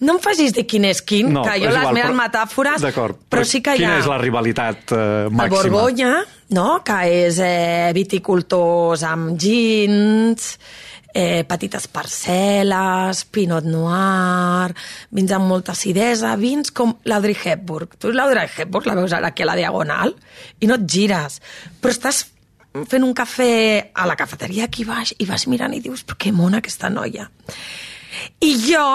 No 0.00 0.14
em 0.16 0.20
facis 0.22 0.54
dir 0.54 0.64
quin 0.70 0.86
és 0.88 1.02
quin, 1.04 1.32
no, 1.34 1.42
que 1.44 1.58
jo 1.60 1.68
les 1.68 1.82
igual, 1.82 1.96
meves 1.96 2.08
però, 2.08 2.16
metàfores... 2.20 2.84
D'acord, 2.84 3.18
però, 3.18 3.40
però 3.40 3.44
sí 3.48 3.60
que 3.64 3.74
quina 3.76 3.98
ha... 3.98 4.00
és 4.00 4.08
la 4.08 4.18
rivalitat 4.22 4.94
eh, 4.94 5.04
màxima? 5.28 5.44
El 5.44 5.52
Borgonya, 5.54 6.10
no?, 6.56 6.68
que 6.86 6.98
és 7.26 7.40
eh, 7.42 7.92
viticultors 7.96 9.04
amb 9.08 9.34
gins, 9.40 10.54
eh, 11.14 11.44
petites 11.48 11.86
parcel·les, 11.94 13.24
pinot 13.34 13.66
noir, 13.68 14.74
vins 15.14 15.34
amb 15.36 15.50
molta 15.50 15.72
acidesa, 15.76 16.34
vins 16.40 16.74
com 16.74 16.96
l'Audrey 17.08 17.36
Hepburn. 17.38 17.94
Tu 17.98 18.12
l'Audrey 18.12 18.50
Hepburn 18.50 18.90
la 18.90 18.98
veus 18.98 19.14
ara 19.16 19.32
aquí 19.32 19.46
a 19.46 19.50
la 19.52 19.58
Diagonal 19.58 20.14
i 20.60 20.70
no 20.70 20.78
et 20.80 20.86
gires, 20.90 21.40
però 21.80 21.94
estàs 21.94 22.24
fent 22.90 23.06
un 23.06 23.14
cafè 23.14 23.90
a 23.94 24.06
la 24.10 24.16
cafeteria 24.18 24.66
aquí 24.66 24.82
baix 24.86 25.14
i 25.22 25.28
vas 25.28 25.46
mirant 25.46 25.76
i 25.76 25.82
dius, 25.82 26.02
però 26.02 26.18
que 26.18 26.34
mona 26.34 26.58
aquesta 26.58 26.90
noia. 26.90 27.28
I 28.44 28.54
jo, 28.68 28.86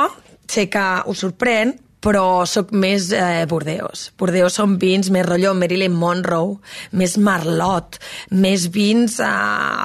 sé 0.49 0.67
que 0.71 0.87
us 1.09 1.23
sorprèn, 1.25 1.75
però 1.99 2.45
sóc 2.47 2.71
més 2.71 3.09
eh, 3.15 3.43
Bordeus. 3.49 4.09
Bordeus 4.19 4.55
són 4.55 4.77
vins 4.79 5.09
més 5.11 5.25
rotllo 5.27 5.51
Marilyn 5.57 5.95
Monroe, 5.99 6.57
més 6.95 7.17
Marlot, 7.19 7.99
més 8.39 8.69
vins 8.71 9.19
eh, 9.19 9.31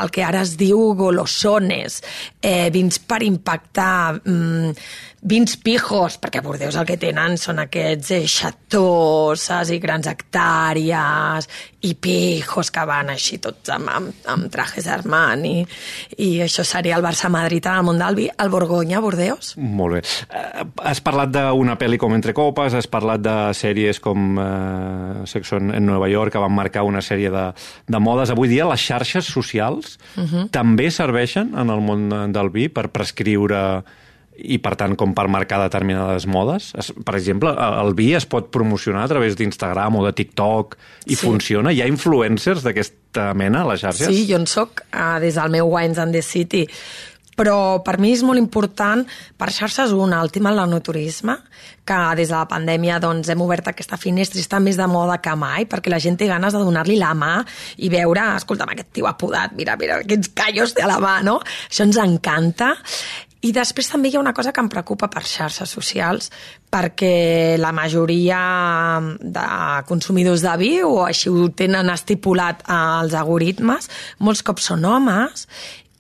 el 0.02 0.12
que 0.14 0.22
ara 0.26 0.44
es 0.46 0.54
diu 0.60 0.92
golosones, 0.98 2.00
eh, 2.40 2.70
vins 2.74 3.00
per 3.02 3.22
impactar, 3.26 4.20
mm, 4.22 4.74
vins 5.24 5.56
pijos, 5.56 6.18
perquè 6.20 6.42
a 6.42 6.44
Bordeus 6.44 6.76
el 6.76 6.84
que 6.84 6.98
tenen 7.00 7.38
són 7.40 7.62
aquests 7.62 8.10
eh, 8.12 8.26
xatós, 8.28 9.46
i 9.72 9.78
grans 9.80 10.06
hectàrees, 10.10 11.48
i 11.84 11.94
pijos 12.00 12.70
que 12.72 12.84
van 12.88 13.08
així 13.12 13.38
tots 13.40 13.72
amb, 13.72 13.88
amb, 13.88 14.12
amb 14.28 14.50
trajes 14.52 14.86
Armani, 14.92 15.64
i 16.20 16.28
això 16.44 16.64
seria 16.64 16.98
el 16.98 17.04
Barça-Madrid 17.04 17.64
en 17.70 17.80
el 17.80 17.86
món 17.88 17.98
del 18.00 18.18
vi, 18.18 18.28
el 18.28 18.52
Borgonya, 18.52 19.00
Bordeus. 19.00 19.54
Molt 19.56 19.96
bé. 19.96 20.02
Eh, 20.28 20.66
has 20.84 21.00
parlat 21.04 21.32
d'una 21.32 21.78
pel·li 21.80 21.98
com 22.00 22.12
Entre 22.14 22.36
Copes, 22.36 22.76
has 22.76 22.88
parlat 22.88 23.24
de 23.24 23.36
sèries 23.56 24.00
com 24.04 24.38
eh, 24.38 25.24
Sexo 25.30 25.56
en, 25.56 25.72
en 25.74 25.86
Nova 25.88 26.08
York, 26.12 26.32
que 26.36 26.44
van 26.44 26.52
marcar 26.52 26.84
una 26.84 27.00
sèrie 27.04 27.32
de, 27.32 27.48
de 27.88 28.00
modes. 28.00 28.32
Avui 28.32 28.52
dia 28.52 28.68
les 28.68 28.80
xarxes 28.80 29.24
socials 29.24 29.98
uh 30.16 30.20
Mhm. 30.24 30.26
-huh. 30.34 30.50
també 30.50 30.90
serveixen 30.90 31.52
en 31.56 31.70
el 31.70 31.80
món 31.80 32.32
del 32.32 32.50
vi 32.50 32.68
per 32.68 32.88
prescriure 32.88 33.82
i, 34.36 34.58
per 34.58 34.74
tant, 34.80 34.96
com 34.98 35.12
per 35.14 35.28
marcar 35.30 35.60
determinades 35.62 36.26
modes. 36.26 36.72
Es, 36.78 36.90
per 37.06 37.14
exemple, 37.14 37.52
el 37.54 37.94
vi 37.94 38.12
es 38.18 38.26
pot 38.26 38.50
promocionar 38.54 39.04
a 39.04 39.12
través 39.12 39.36
d'Instagram 39.38 40.00
o 40.00 40.04
de 40.06 40.12
TikTok 40.12 40.76
i 41.06 41.14
Sí. 41.14 41.20
funciona? 41.22 41.72
Hi 41.72 41.82
ha 41.82 41.86
influencers 41.90 42.62
d'aquesta 42.66 43.32
mena 43.34 43.62
a 43.62 43.68
les 43.72 43.80
xarxes? 43.80 44.08
Sí, 44.10 44.26
jo 44.28 44.36
en 44.40 44.46
soc 44.50 44.82
uh, 44.92 45.18
des 45.22 45.34
del 45.38 45.50
meu 45.54 45.70
Wines 45.70 45.98
and 46.02 46.12
the 46.12 46.22
City, 46.22 46.66
però 47.36 47.82
per 47.82 47.96
mi 47.98 48.12
és 48.14 48.22
molt 48.22 48.38
important, 48.38 49.00
per 49.36 49.48
xarxes 49.50 49.90
una, 49.90 50.20
el 50.22 50.30
tema 50.30 50.52
del 50.54 50.70
naturisme, 50.70 51.34
que 51.84 51.96
des 52.16 52.28
de 52.30 52.34
la 52.36 52.46
pandèmia 52.46 53.00
doncs, 53.02 53.28
hem 53.28 53.40
obert 53.42 53.66
aquesta 53.68 53.96
finestra 53.98 54.38
i 54.38 54.42
està 54.44 54.60
més 54.62 54.76
de 54.78 54.86
moda 54.86 55.18
que 55.22 55.34
mai, 55.36 55.66
perquè 55.66 55.90
la 55.90 55.98
gent 55.98 56.16
té 56.16 56.26
ganes 56.30 56.54
de 56.54 56.62
donar-li 56.62 56.94
la 56.96 57.10
mà 57.14 57.44
i 57.82 57.90
veure, 57.90 58.36
escolta'm, 58.38 58.70
aquest 58.70 58.92
tio 58.94 59.06
ha 59.10 59.16
podat, 59.18 59.52
mira, 59.58 59.74
mira, 59.76 59.98
quins 60.06 60.30
callos 60.34 60.74
té 60.74 60.82
a 60.86 60.90
la 60.90 61.00
mà, 61.02 61.22
no? 61.26 61.40
Això 61.70 61.82
ens 61.86 61.98
encanta. 61.98 62.74
I 63.44 63.50
després 63.52 63.90
també 63.92 64.08
hi 64.08 64.16
ha 64.16 64.22
una 64.22 64.32
cosa 64.32 64.54
que 64.56 64.62
em 64.62 64.70
preocupa 64.72 65.10
per 65.12 65.22
xarxes 65.28 65.74
socials, 65.76 66.30
perquè 66.72 67.56
la 67.60 67.74
majoria 67.76 68.38
de 69.20 69.48
consumidors 69.88 70.44
de 70.46 70.54
vi, 70.60 70.72
o 70.82 71.02
així 71.04 71.28
ho 71.28 71.50
tenen 71.52 71.92
estipulat 71.92 72.64
als 72.72 73.16
algoritmes, 73.20 73.90
molts 74.24 74.42
cops 74.46 74.70
són 74.70 74.86
homes, 74.88 75.44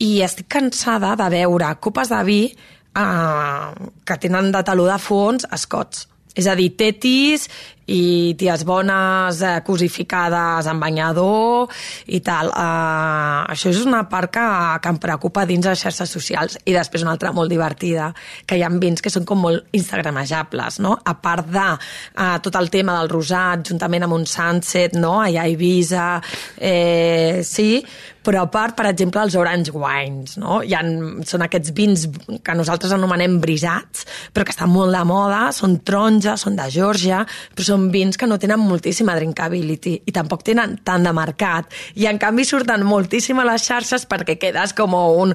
i 0.00 0.22
estic 0.24 0.48
cansada 0.56 1.12
de 1.20 1.28
veure 1.36 1.68
copes 1.84 2.10
de 2.10 2.22
vi 2.26 2.40
eh, 2.48 3.68
que 4.08 4.18
tenen 4.22 4.50
de 4.54 4.64
taló 4.64 4.88
de 4.88 4.98
fons 4.98 5.46
escots. 5.52 6.08
És 6.34 6.48
a 6.50 6.56
dir, 6.58 6.72
tetis 6.74 7.46
i 7.86 8.34
ties 8.38 8.64
bones 8.64 9.40
eh, 9.44 9.58
cosificades 9.66 10.68
en 10.70 10.80
banyador 10.80 11.68
i 12.06 12.20
tal. 12.24 12.50
Uh, 12.54 13.44
això 13.52 13.72
és 13.72 13.82
una 13.84 14.04
part 14.10 14.32
que, 14.32 14.46
que 14.80 14.92
em 14.94 15.00
preocupa 15.02 15.44
dins 15.48 15.66
les 15.68 15.84
xarxes 15.84 16.14
socials. 16.16 16.58
I 16.64 16.76
després 16.76 17.04
una 17.04 17.14
altra 17.16 17.32
molt 17.36 17.52
divertida, 17.52 18.10
que 18.46 18.56
hi 18.58 18.64
ha 18.64 18.72
vins 18.72 19.02
que 19.04 19.12
són 19.12 19.26
com 19.28 19.42
molt 19.44 19.76
instagramajables, 19.76 20.80
no? 20.84 20.96
A 21.04 21.16
part 21.20 21.50
de 21.52 21.68
uh, 21.74 22.38
tot 22.44 22.56
el 22.60 22.72
tema 22.72 22.96
del 23.00 23.12
rosat, 23.12 23.66
juntament 23.68 24.06
amb 24.06 24.16
un 24.16 24.26
sunset, 24.28 24.96
no? 24.96 25.18
Allà 25.20 25.44
a 25.44 25.52
Ibiza, 25.52 26.08
eh, 26.56 27.42
sí, 27.44 27.82
però 28.24 28.44
a 28.46 28.48
part, 28.48 28.72
per 28.78 28.86
exemple, 28.88 29.20
els 29.20 29.36
orange 29.36 29.72
wines, 29.74 30.38
no? 30.40 30.62
Hi 30.64 30.72
ha, 30.76 30.80
són 31.28 31.44
aquests 31.44 31.74
vins 31.76 32.06
que 32.44 32.56
nosaltres 32.56 32.94
anomenem 32.96 33.36
brisats, 33.42 34.06
però 34.32 34.46
que 34.46 34.54
estan 34.54 34.72
molt 34.72 34.96
de 34.96 35.02
moda, 35.08 35.42
són 35.52 35.76
taronja, 35.84 36.38
són 36.40 36.56
de 36.56 36.70
Georgia, 36.72 37.20
però 37.54 37.66
són 37.66 37.73
vins 37.92 38.18
que 38.20 38.28
no 38.30 38.38
tenen 38.40 38.62
moltíssima 38.62 39.16
drinkability 39.18 39.94
i 40.06 40.14
tampoc 40.14 40.44
tenen 40.46 40.78
tant 40.84 41.04
de 41.06 41.12
mercat. 41.16 41.70
I 41.98 42.08
en 42.10 42.20
canvi 42.22 42.46
surten 42.48 42.86
moltíssim 42.86 43.40
a 43.40 43.48
les 43.48 43.66
xarxes 43.66 44.06
perquè 44.10 44.38
quedes 44.40 44.74
com 44.76 44.94
un 44.94 45.34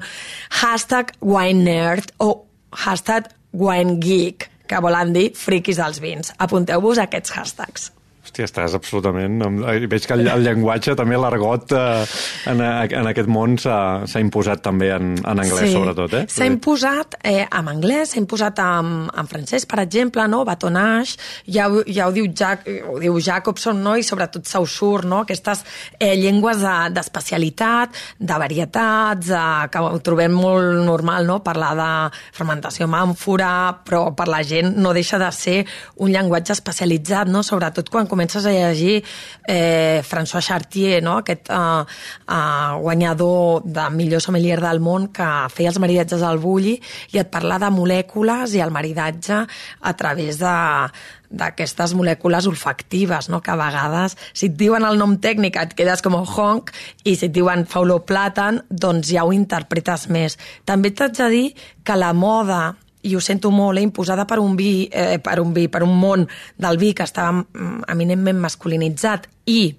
hashtag 0.62 1.14
wine 1.22 1.64
nerd 1.66 2.14
o 2.20 2.32
hashtag 2.86 3.30
wine 3.54 3.98
geek, 4.00 4.50
que 4.70 4.82
volen 4.82 5.14
dir 5.14 5.32
friquis 5.36 5.80
dels 5.82 6.02
vins. 6.02 6.34
Apunteu-vos 6.38 7.02
aquests 7.02 7.34
hashtags. 7.34 7.90
Hòstia, 8.30 8.46
estàs 8.46 8.76
absolutament... 8.78 9.42
Veig 9.90 10.06
que 10.06 10.14
el, 10.14 10.28
el 10.30 10.44
llenguatge, 10.46 10.94
també 10.98 11.18
l'argot, 11.18 11.72
eh, 11.74 12.04
en, 12.52 12.62
en 12.62 13.08
aquest 13.10 13.30
món 13.32 13.56
s'ha 13.58 14.22
imposat 14.22 14.62
també 14.62 14.92
en, 14.94 15.16
en 15.18 15.42
anglès, 15.42 15.64
sí. 15.66 15.74
sobretot, 15.74 16.14
eh? 16.14 16.22
S'ha 16.30 16.46
imposat 16.46 17.18
eh, 17.26 17.48
en 17.48 17.72
anglès, 17.72 18.12
s'ha 18.14 18.20
imposat 18.22 18.62
en, 18.62 18.92
en 19.10 19.30
francès, 19.32 19.66
per 19.70 19.80
exemple, 19.82 20.28
no? 20.30 20.44
Batonage, 20.46 21.18
ja, 21.50 21.66
ja 21.90 22.06
ho, 22.06 22.14
diu 22.14 22.28
Jac, 22.30 22.68
ho 22.86 23.00
diu 23.02 23.18
Jacobson, 23.18 23.82
no? 23.82 23.96
I 23.98 24.06
sobretot 24.06 24.46
Saussure, 24.46 25.10
no? 25.10 25.24
Aquestes 25.26 25.66
eh, 25.98 26.14
llengües 26.20 26.62
de- 26.62 26.94
d'especialitat, 27.00 27.98
de, 28.20 28.30
de 28.30 28.40
varietats, 28.46 29.34
eh, 29.34 29.66
que 29.74 29.84
ho 29.88 29.98
trobem 30.06 30.38
molt 30.38 30.84
normal, 30.86 31.26
no? 31.26 31.40
Parlar 31.42 31.74
de 31.82 31.90
fermentació 32.38 32.86
amb 32.86 33.00
àmfora, 33.02 33.52
però 33.90 34.06
per 34.14 34.30
la 34.30 34.44
gent 34.46 34.78
no 34.78 34.94
deixa 34.94 35.18
de 35.18 35.34
ser 35.34 35.58
un 35.98 36.14
llenguatge 36.14 36.54
especialitzat, 36.60 37.34
no? 37.34 37.42
Sobretot 37.42 37.90
quan 37.90 38.06
comences 38.20 38.46
a 38.46 38.52
llegir 38.52 39.06
eh, 39.48 40.02
François 40.04 40.42
Chartier, 40.42 41.02
no? 41.02 41.20
aquest 41.22 41.48
eh, 41.50 41.56
eh, 42.28 42.74
guanyador 42.82 43.64
de 43.64 43.86
millor 43.96 44.20
sommelier 44.20 44.60
del 44.60 44.82
món 44.84 45.08
que 45.16 45.28
feia 45.54 45.72
els 45.72 45.80
maridatges 45.80 46.26
al 46.28 46.42
bulli 46.44 46.76
i 47.16 47.22
et 47.22 47.32
parla 47.32 47.56
de 47.64 47.70
molècules 47.72 48.58
i 48.58 48.60
el 48.60 48.76
maridatge 48.76 49.46
a 49.80 49.94
través 49.96 50.42
de 50.44 50.58
d'aquestes 51.30 51.94
molècules 51.94 52.48
olfactives, 52.50 53.28
no? 53.30 53.40
que 53.46 53.52
a 53.54 53.58
vegades, 53.60 54.18
si 54.34 54.48
et 54.50 54.56
diuen 54.58 54.82
el 54.84 54.98
nom 54.98 55.14
tècnic 55.22 55.60
et 55.62 55.76
quedes 55.78 56.02
com 56.02 56.18
honk, 56.18 56.74
i 57.06 57.14
si 57.14 57.28
et 57.30 57.36
diuen 57.36 57.68
fauloplàtan, 57.70 58.64
doncs 58.70 59.14
ja 59.14 59.24
ho 59.24 59.32
interpretes 59.32 60.08
més. 60.10 60.40
També 60.66 60.90
t'haig 60.90 61.14
de 61.22 61.30
dir 61.30 61.48
que 61.86 61.96
la 62.02 62.16
moda 62.18 62.74
i 63.02 63.16
ho 63.16 63.22
sento 63.24 63.52
molt, 63.52 63.80
eh, 63.80 63.84
imposada 63.86 64.26
per 64.26 64.40
un 64.40 64.56
vi, 64.56 64.88
eh, 64.92 65.20
per 65.20 65.40
un 65.40 65.54
vi, 65.54 65.68
per 65.72 65.84
un 65.84 65.96
món 66.00 66.28
del 66.58 66.78
vi 66.78 66.94
que 66.94 67.06
estava 67.08 67.32
mm, 67.40 67.86
eminentment 67.88 68.40
masculinitzat 68.44 69.30
i, 69.46 69.74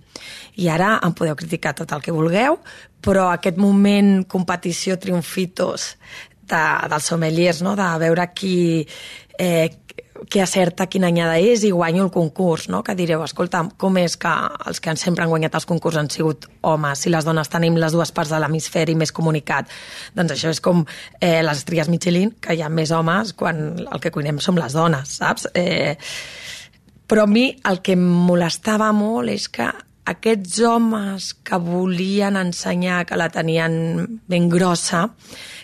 i 0.57 0.69
ara 0.69 0.99
em 1.05 1.13
podeu 1.17 1.37
criticar 1.37 1.75
tot 1.77 1.93
el 1.93 2.03
que 2.05 2.15
vulgueu, 2.17 2.59
però 3.01 3.31
aquest 3.31 3.61
moment 3.61 4.25
competició 4.29 4.97
triomfitos 5.01 5.95
de, 6.51 6.65
dels 6.89 7.13
sommeliers, 7.13 7.63
no? 7.63 7.77
de 7.77 7.89
veure 8.01 8.27
qui, 8.35 8.87
eh, 9.39 9.69
qui 10.29 10.41
acerta 10.43 10.89
quina 10.91 11.09
anyada 11.09 11.39
és 11.41 11.65
i 11.65 11.71
guanyo 11.73 12.05
el 12.07 12.13
concurs, 12.13 12.69
no? 12.69 12.83
que 12.85 12.95
direu, 12.99 13.23
escolta, 13.25 13.63
com 13.81 13.97
és 14.01 14.17
que 14.21 14.33
els 14.69 14.81
que 14.83 14.95
sempre 15.01 15.25
han 15.25 15.33
guanyat 15.33 15.57
els 15.57 15.69
concurs 15.69 15.97
han 16.01 16.11
sigut 16.13 16.49
homes, 16.67 17.05
si 17.05 17.13
les 17.13 17.25
dones 17.25 17.49
tenim 17.49 17.79
les 17.81 17.97
dues 17.97 18.13
parts 18.13 18.33
de 18.35 18.41
l'hemisferi 18.43 18.97
més 18.99 19.15
comunicat? 19.17 19.71
Doncs 20.17 20.37
això 20.37 20.53
és 20.53 20.61
com 20.65 20.85
eh, 21.21 21.41
les 21.47 21.63
estrelles 21.63 21.91
Michelin, 21.93 22.35
que 22.41 22.57
hi 22.57 22.65
ha 22.65 22.69
més 22.69 22.93
homes 22.93 23.33
quan 23.33 23.63
el 23.81 24.03
que 24.03 24.13
cuinem 24.13 24.41
som 24.43 24.59
les 24.61 24.77
dones, 24.77 25.17
saps? 25.23 25.49
Eh, 25.55 25.97
però 27.11 27.25
a 27.27 27.31
mi 27.31 27.49
el 27.67 27.81
que 27.83 27.97
em 27.97 28.03
molestava 28.29 28.93
molt 28.95 29.33
és 29.33 29.49
que 29.51 29.67
aquests 30.11 30.59
homes 30.67 31.31
que 31.47 31.59
volien 31.63 32.39
ensenyar 32.41 33.05
que 33.07 33.19
la 33.19 33.29
tenien 33.31 34.19
ben 34.31 34.49
grossa, 34.51 35.07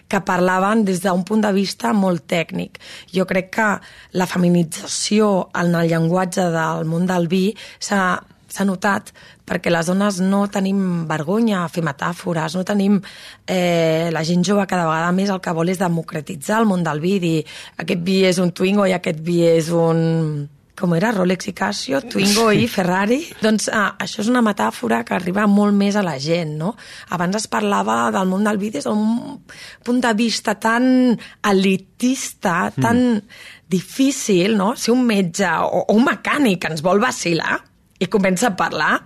que 0.09 0.21
parlaven 0.23 0.85
des 0.87 1.03
d'un 1.03 1.25
punt 1.27 1.43
de 1.43 1.51
vista 1.53 1.93
molt 1.93 2.29
tècnic. 2.31 2.79
Jo 3.13 3.27
crec 3.27 3.51
que 3.59 3.69
la 4.15 4.31
feminització 4.31 5.51
en 5.55 5.75
el 5.75 5.91
llenguatge 5.91 6.47
del 6.55 6.87
món 6.87 7.07
del 7.11 7.27
vi 7.29 7.51
s'ha 7.79 8.23
s'ha 8.57 8.65
notat 8.65 9.11
perquè 9.47 9.71
les 9.71 9.89
dones 9.91 10.21
no 10.23 10.47
tenim 10.49 10.79
vergonya 11.11 11.65
a 11.65 11.69
fer 11.69 11.85
metàfores, 11.85 12.57
no 12.57 12.65
tenim... 12.65 13.01
Eh, 13.47 14.09
la 14.15 14.23
gent 14.27 14.43
jove 14.47 14.65
cada 14.71 14.87
vegada 14.87 15.13
més 15.15 15.31
el 15.31 15.43
que 15.43 15.55
vol 15.55 15.71
és 15.71 15.83
democratitzar 15.83 16.61
el 16.63 16.69
món 16.71 16.83
del 16.87 17.03
vi, 17.03 17.19
dir 17.23 17.37
aquest 17.83 18.03
vi 18.07 18.23
és 18.27 18.41
un 18.43 18.55
Twingo 18.57 18.87
i 18.87 18.95
aquest 18.97 19.21
vi 19.27 19.43
és 19.47 19.71
un 19.75 20.49
com 20.77 20.95
era, 20.97 21.11
Rolex 21.15 21.49
i 21.51 21.55
Casio, 21.57 22.01
Twingo 22.05 22.51
i 22.53 22.67
Ferrari. 22.71 23.21
Doncs 23.41 23.71
ah, 23.73 23.95
això 24.03 24.23
és 24.23 24.31
una 24.31 24.43
metàfora 24.45 25.03
que 25.07 25.17
arriba 25.17 25.47
molt 25.51 25.75
més 25.77 25.97
a 25.97 26.05
la 26.05 26.17
gent, 26.23 26.57
no? 26.61 26.75
Abans 27.17 27.41
es 27.41 27.49
parlava 27.51 28.11
del 28.15 28.29
món 28.31 28.45
del 28.47 28.61
vi 28.61 28.71
des 28.75 28.85
d'un 28.87 29.39
punt 29.87 30.03
de 30.05 30.13
vista 30.19 30.57
tan 30.61 31.17
elitista, 31.49 32.73
tan 32.77 33.23
difícil, 33.69 34.57
no? 34.59 34.75
Si 34.77 34.93
un 34.93 35.07
metge 35.09 35.49
o, 35.65 35.87
o 35.87 35.97
un 35.97 36.05
mecànic 36.07 36.69
ens 36.69 36.85
vol 36.85 37.01
vacilar 37.03 37.57
i 37.99 38.09
comença 38.13 38.51
a 38.51 38.57
parlar, 38.57 38.99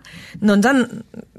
no 0.42 0.56
ens, 0.58 0.66
en, 0.66 0.80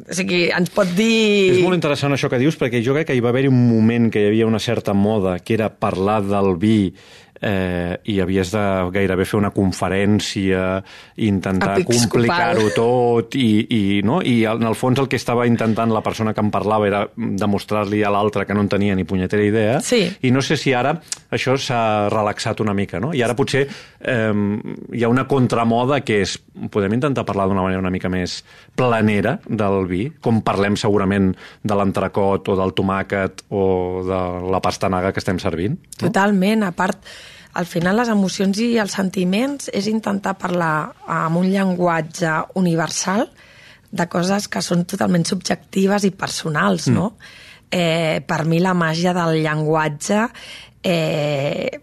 o 0.08 0.16
sigui, 0.16 0.46
ens 0.56 0.72
pot 0.72 0.88
dir... 0.96 1.58
És 1.58 1.64
molt 1.66 1.76
interessant 1.76 2.16
això 2.16 2.30
que 2.32 2.40
dius, 2.40 2.56
perquè 2.60 2.80
jo 2.84 2.96
crec 2.96 3.10
que 3.10 3.18
hi 3.18 3.24
va 3.24 3.34
haver 3.34 3.50
un 3.50 3.58
moment 3.68 4.08
que 4.12 4.24
hi 4.24 4.30
havia 4.30 4.48
una 4.48 4.62
certa 4.64 4.96
moda, 4.96 5.38
que 5.44 5.58
era 5.58 5.68
parlar 5.76 6.22
del 6.24 6.56
vi 6.62 6.94
eh, 7.42 7.98
i 8.06 8.20
havies 8.22 8.52
de 8.54 8.64
gairebé 8.94 9.26
fer 9.26 9.40
una 9.40 9.50
conferència, 9.52 10.84
intentar 11.18 11.80
Episcopal. 11.80 12.10
complicar-ho 12.10 12.70
tot, 12.76 13.36
i, 13.36 13.66
i, 13.70 13.82
no? 14.06 14.22
i 14.22 14.44
en 14.46 14.64
el 14.68 14.76
fons 14.78 15.00
el 15.02 15.10
que 15.10 15.18
estava 15.20 15.48
intentant 15.50 15.92
la 15.94 16.02
persona 16.06 16.34
que 16.34 16.42
em 16.44 16.52
parlava 16.54 16.88
era 16.88 17.02
demostrar-li 17.16 18.04
a 18.06 18.12
l'altre 18.14 18.46
que 18.46 18.54
no 18.54 18.62
en 18.66 18.70
tenia 18.70 18.96
ni 18.96 19.04
punyetera 19.04 19.44
idea, 19.44 19.80
Sí. 19.82 20.04
i 20.22 20.32
no 20.32 20.42
sé 20.42 20.58
si 20.58 20.74
ara 20.74 20.96
això 21.32 21.58
s'ha 21.58 22.10
relaxat 22.10 22.62
una 22.62 22.74
mica, 22.78 23.00
no? 23.00 23.14
I 23.14 23.22
ara 23.26 23.36
potser 23.36 23.66
eh, 23.66 24.34
hi 24.94 25.04
ha 25.04 25.10
una 25.10 25.28
contramoda 25.28 26.02
que 26.06 26.22
és, 26.22 26.38
podem 26.70 26.94
intentar 26.98 27.26
parlar 27.26 27.48
d'una 27.50 27.64
manera 27.66 27.82
una 27.82 27.92
mica 27.94 28.10
més 28.10 28.42
planera 28.76 29.40
del 29.48 29.86
vi, 29.90 30.06
com 30.22 30.42
parlem 30.46 30.76
segurament 30.80 31.32
de 31.64 31.76
l'entrecot 31.78 32.50
o 32.52 32.56
del 32.60 32.74
tomàquet 32.78 33.46
o 33.50 34.04
de 34.08 34.22
la 34.52 34.60
pastanaga 34.62 35.12
que 35.12 35.20
estem 35.24 35.40
servint. 35.42 35.78
No? 36.02 36.08
Totalment, 36.10 36.64
a 36.68 36.72
part, 36.76 37.00
al 37.53 37.67
final 37.67 37.98
les 38.00 38.10
emocions 38.12 38.58
i 38.63 38.77
els 38.81 38.96
sentiments 38.96 39.70
és 39.74 39.89
intentar 39.91 40.38
parlar 40.39 40.91
amb 41.08 41.41
un 41.41 41.50
llenguatge 41.51 42.34
universal 42.62 43.27
de 43.91 44.08
coses 44.08 44.48
que 44.48 44.63
són 44.63 44.86
totalment 44.88 45.25
subjectives 45.27 46.08
i 46.08 46.13
personals, 46.15 46.88
no? 46.88 47.13
Eh, 47.72 48.24
per 48.27 48.43
mi 48.48 48.60
la 48.60 48.74
màgia 48.75 49.13
del 49.15 49.41
llenguatge 49.43 50.25
eh, 50.84 51.79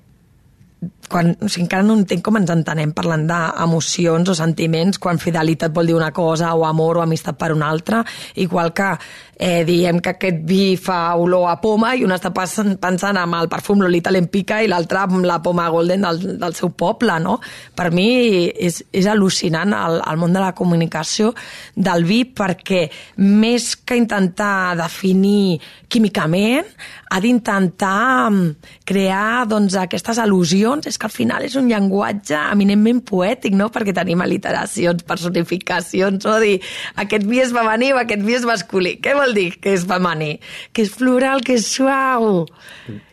quan, 1.09 1.33
o 1.41 1.49
sigui, 1.49 1.65
encara 1.65 1.85
no 1.87 1.97
entenc 1.99 2.23
com 2.25 2.37
ens 2.39 2.53
entenem 2.53 2.93
parlant 2.97 3.25
d'emocions 3.29 4.29
o 4.29 4.37
sentiments 4.37 5.01
quan 5.03 5.21
fidelitat 5.21 5.73
vol 5.75 5.89
dir 5.89 5.97
una 5.97 6.13
cosa 6.15 6.53
o 6.55 6.67
amor 6.69 7.01
o 7.01 7.05
amistat 7.05 7.39
per 7.41 7.51
una 7.55 7.71
altra, 7.73 8.05
igual 8.37 8.75
que 8.77 8.93
eh, 9.39 9.65
diem 9.65 10.01
que 10.03 10.13
aquest 10.17 10.43
vi 10.49 10.77
fa 10.77 11.15
olor 11.17 11.47
a 11.49 11.57
poma 11.63 11.95
i 11.95 12.03
un 12.05 12.13
està 12.15 12.33
pensant, 12.35 12.75
pensant 12.83 13.17
amb 13.21 13.39
el 13.39 13.49
perfum 13.49 13.85
Lolita 13.85 14.11
Lempica 14.11 14.59
i 14.63 14.69
l'altre 14.71 15.05
amb 15.05 15.23
la 15.29 15.39
poma 15.45 15.69
golden 15.71 16.05
del, 16.05 16.21
del 16.43 16.57
seu 16.59 16.73
poble, 16.75 17.17
no? 17.23 17.39
Per 17.79 17.89
mi 17.95 18.09
és, 18.51 18.83
és 18.93 19.07
al·lucinant 19.07 19.73
el, 19.79 20.01
el 20.03 20.21
món 20.21 20.35
de 20.35 20.43
la 20.43 20.53
comunicació 20.59 21.33
del 21.77 22.05
vi 22.09 22.25
perquè 22.27 22.89
més 23.23 23.75
que 23.87 23.97
intentar 23.97 24.75
definir 24.79 25.61
químicament, 25.89 26.67
ha 27.09 27.19
d'intentar 27.25 28.29
mm, 28.31 28.73
crear 28.89 29.47
doncs, 29.49 29.77
aquestes 29.81 30.21
al·lusions. 30.21 30.89
És 30.89 30.99
que 31.01 31.09
al 31.09 31.15
final 31.15 31.47
és 31.47 31.57
un 31.59 31.69
llenguatge 31.71 32.37
eminentment 32.53 33.01
poètic, 33.09 33.57
no? 33.57 33.71
perquè 33.73 33.95
tenim 33.97 34.21
al·literacions, 34.25 35.05
personificacions, 35.09 36.27
o 36.29 36.37
dir 36.43 36.59
aquest 37.01 37.27
vi 37.29 37.43
és 37.45 37.55
femení 37.55 37.93
o 37.95 38.01
aquest 38.03 38.25
vi 38.27 38.37
és 38.39 38.47
masculí. 38.49 38.97
Què 39.03 39.17
vol 39.17 39.28
dir 39.37 39.51
que 39.61 39.75
és 39.77 39.85
femení? 39.89 40.39
Que 40.73 40.87
és 40.87 40.95
floral, 40.95 41.43
que 41.45 41.59
és 41.59 41.67
suau, 41.67 42.47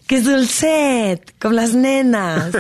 que 0.05 0.19
és 0.19 0.25
dolcet, 0.25 1.31
com 1.41 1.55
les 1.57 1.73
nenes. 1.73 2.55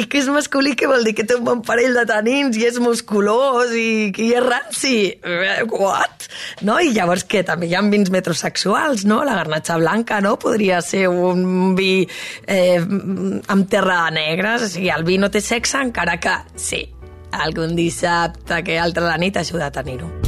I 0.00 0.06
que 0.08 0.22
és 0.22 0.28
masculí, 0.32 0.72
què 0.78 0.88
vol 0.88 1.04
dir? 1.04 1.14
Que 1.18 1.26
té 1.28 1.36
un 1.36 1.44
bon 1.44 1.60
parell 1.66 1.96
de 1.96 2.04
tanins 2.08 2.56
i 2.56 2.64
és 2.68 2.78
musculós 2.80 3.74
i 3.76 4.08
que 4.16 4.24
hi 4.24 4.30
és 4.38 4.44
ranci. 4.44 4.94
Eh, 5.20 5.64
What? 5.68 6.28
No? 6.64 6.78
I 6.80 6.94
llavors 6.96 7.26
què? 7.28 7.44
També 7.46 7.68
hi 7.68 7.76
ha 7.76 7.84
vins 7.84 8.12
metrosexuals, 8.14 9.04
no? 9.08 9.20
La 9.28 9.36
garnatxa 9.36 9.76
blanca, 9.80 10.22
no? 10.24 10.36
Podria 10.40 10.80
ser 10.84 11.06
un 11.12 11.74
vi 11.78 12.06
eh, 12.46 12.78
amb 12.80 13.68
terra 13.68 14.06
negres, 14.14 14.64
o 14.64 14.72
sigui, 14.72 14.88
el 14.94 15.04
vi 15.08 15.20
no 15.20 15.28
té 15.32 15.44
sexe, 15.44 15.82
encara 15.84 16.16
que 16.22 16.38
sí, 16.56 16.86
algun 17.32 17.76
dissabte 17.76 18.64
que 18.64 18.80
altre 18.80 19.04
a 19.04 19.12
la 19.12 19.20
nit 19.20 19.36
ajuda 19.36 19.68
a 19.68 19.76
tenir-ho. 19.82 20.27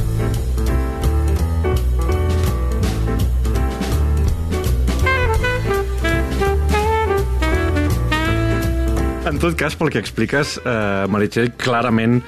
En 9.31 9.39
tot 9.39 9.55
cas, 9.55 9.77
pel 9.79 9.87
que 9.87 10.01
expliques, 10.01 10.57
eh, 10.67 11.05
Meritxell, 11.07 11.53
clarament 11.55 12.19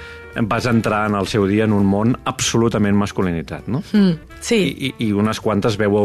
vas 0.47 0.65
entrar 0.65 1.09
en 1.09 1.17
el 1.19 1.27
seu 1.27 1.43
dia 1.45 1.65
en 1.67 1.73
un 1.75 1.85
món 1.85 2.15
absolutament 2.25 2.95
masculinitzat, 2.97 3.67
no? 3.67 3.83
Mm, 3.91 4.37
sí. 4.41 4.59
I, 4.71 4.91
i 5.05 5.09
unes 5.11 5.41
quantes 5.43 5.75
veu 5.77 5.97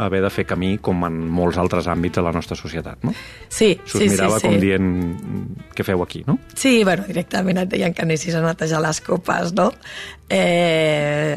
haver 0.00 0.22
de 0.24 0.30
fer 0.32 0.46
camí 0.48 0.72
com 0.82 1.04
en 1.06 1.20
molts 1.30 1.60
altres 1.60 1.86
àmbits 1.86 2.18
de 2.18 2.24
la 2.24 2.32
nostra 2.34 2.56
societat, 2.58 3.04
no? 3.04 3.12
Sí, 3.46 3.76
sí, 3.84 3.98
sí, 4.00 4.08
mirava 4.08 4.40
sí. 4.40 4.48
com 4.48 4.56
dient 4.58 4.88
què 5.76 5.86
feu 5.86 6.02
aquí, 6.02 6.24
no? 6.26 6.38
Sí, 6.56 6.80
bueno, 6.82 7.04
directament 7.06 7.62
et 7.62 7.70
deien 7.76 7.94
que 7.94 8.08
anessis 8.08 8.34
a 8.34 8.42
netejar 8.42 8.80
les 8.82 9.02
copes, 9.04 9.52
no? 9.54 9.70
Eh, 10.32 11.36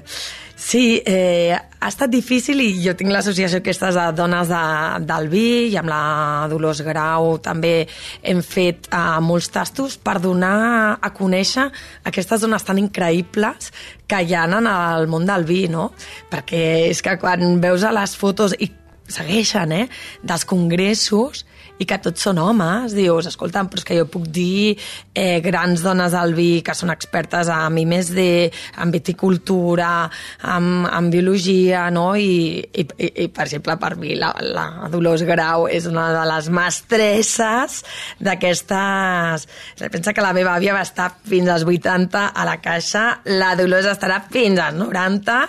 sí, 0.62 1.02
eh, 1.06 1.58
ha 1.58 1.90
estat 1.90 2.12
difícil 2.14 2.62
i 2.62 2.70
jo 2.84 2.94
tinc 2.98 3.10
l'associació 3.10 3.60
aquestes 3.60 3.96
de 3.98 4.04
dones 4.14 4.50
de, 4.52 4.62
del 5.10 5.30
vi 5.32 5.46
i 5.72 5.78
amb 5.82 5.90
la 5.90 6.02
Dolors 6.52 6.84
Grau 6.86 7.34
també 7.42 7.88
hem 8.22 8.44
fet 8.46 8.86
eh, 8.94 9.18
molts 9.26 9.50
tastos 9.52 9.98
per 9.98 10.20
donar 10.22 11.00
a 11.02 11.12
conèixer 11.18 11.66
aquestes 12.06 12.46
dones 12.46 12.68
tan 12.68 12.78
increïbles 12.78 13.72
que 14.06 14.22
hi 14.22 14.38
ha 14.38 14.46
en 14.46 14.70
el 14.70 15.10
món 15.10 15.26
del 15.26 15.48
vi, 15.50 15.66
no? 15.72 15.90
Perquè 16.30 16.64
és 16.92 17.02
que 17.02 17.18
quan 17.18 17.58
veus 17.64 17.84
a 17.84 17.96
les 17.96 18.14
fotos 18.20 18.54
i 18.60 18.70
segueixen, 19.12 19.74
eh, 19.74 19.88
dels 20.22 20.46
congressos 20.46 21.46
i 21.82 21.88
que 21.90 21.98
tots 22.04 22.28
són 22.28 22.38
homes, 22.42 22.94
dius, 22.94 23.28
escolta, 23.32 23.64
però 23.66 23.82
és 23.82 23.88
que 23.88 23.98
jo 23.98 24.06
puc 24.12 24.28
dir 24.30 24.76
eh, 25.18 25.40
grans 25.42 25.82
dones 25.82 26.14
del 26.14 26.36
vi 26.38 26.50
que 26.66 26.76
són 26.78 26.94
expertes 26.94 27.50
en 27.52 27.80
I 27.82 27.86
més 27.90 28.12
D, 28.14 28.24
en 28.84 28.94
viticultura, 28.94 29.92
en, 30.46 30.70
en 30.86 31.10
biologia, 31.14 31.88
no? 31.94 32.12
I, 32.16 32.62
i, 32.62 32.86
i, 32.86 33.10
i, 33.26 33.28
per 33.34 33.48
exemple, 33.48 33.78
per 33.82 33.96
mi 34.02 34.14
la, 34.20 34.30
la 34.46 34.68
Dolors 34.94 35.26
Grau 35.26 35.66
és 35.72 35.88
una 35.90 36.12
de 36.14 36.26
les 36.30 36.52
mestresses 36.54 37.82
d'aquestes... 38.22 39.48
Pensa 39.92 40.14
que 40.14 40.24
la 40.24 40.36
meva 40.38 40.54
àvia 40.60 40.76
va 40.78 40.86
estar 40.86 41.10
fins 41.28 41.50
als 41.50 41.66
80 41.66 42.28
a 42.30 42.48
la 42.48 42.60
caixa, 42.62 43.06
la 43.42 43.56
Dolors 43.58 43.90
estarà 43.90 44.22
fins 44.32 44.62
als 44.62 44.78
90 44.78 45.40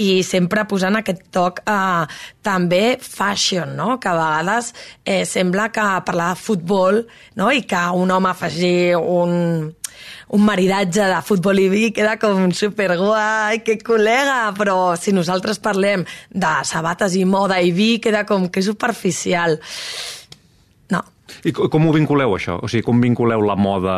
i 0.00 0.22
sempre 0.24 0.64
posant 0.68 0.96
aquest 1.00 1.26
toc 1.34 1.60
eh, 1.68 2.06
també 2.46 2.84
fashion, 3.02 3.74
no? 3.76 3.98
que 4.00 4.08
a 4.08 4.16
vegades 4.16 4.72
eh, 5.04 5.24
sembla 5.28 5.68
que 5.74 5.79
parlar 6.06 6.32
de 6.34 6.40
futbol 6.40 7.02
no? 7.38 7.50
i 7.52 7.62
que 7.68 7.80
un 7.96 8.10
home 8.14 8.32
faci 8.38 8.70
un, 8.96 9.34
un 10.36 10.44
maridatge 10.46 11.06
de 11.10 11.20
futbol 11.26 11.58
i 11.62 11.68
vi 11.72 11.84
queda 11.96 12.16
com 12.22 12.48
superguai, 12.56 13.62
que 13.66 13.78
col·lega, 13.84 14.40
però 14.58 14.94
si 15.00 15.12
nosaltres 15.16 15.58
parlem 15.62 16.04
de 16.30 16.52
sabates 16.68 17.16
i 17.18 17.24
moda 17.28 17.60
i 17.60 17.72
vi 17.74 17.98
queda 18.02 18.24
com 18.28 18.48
que 18.48 18.62
superficial. 18.62 19.58
No, 20.90 21.02
I 21.44 21.52
co- 21.54 21.68
com 21.70 21.86
ho 21.88 21.92
vinculeu, 21.94 22.32
això? 22.36 22.58
O 22.62 22.68
sigui, 22.68 22.82
com 22.86 23.00
vinculeu 23.02 23.42
la 23.46 23.56
moda 23.56 23.96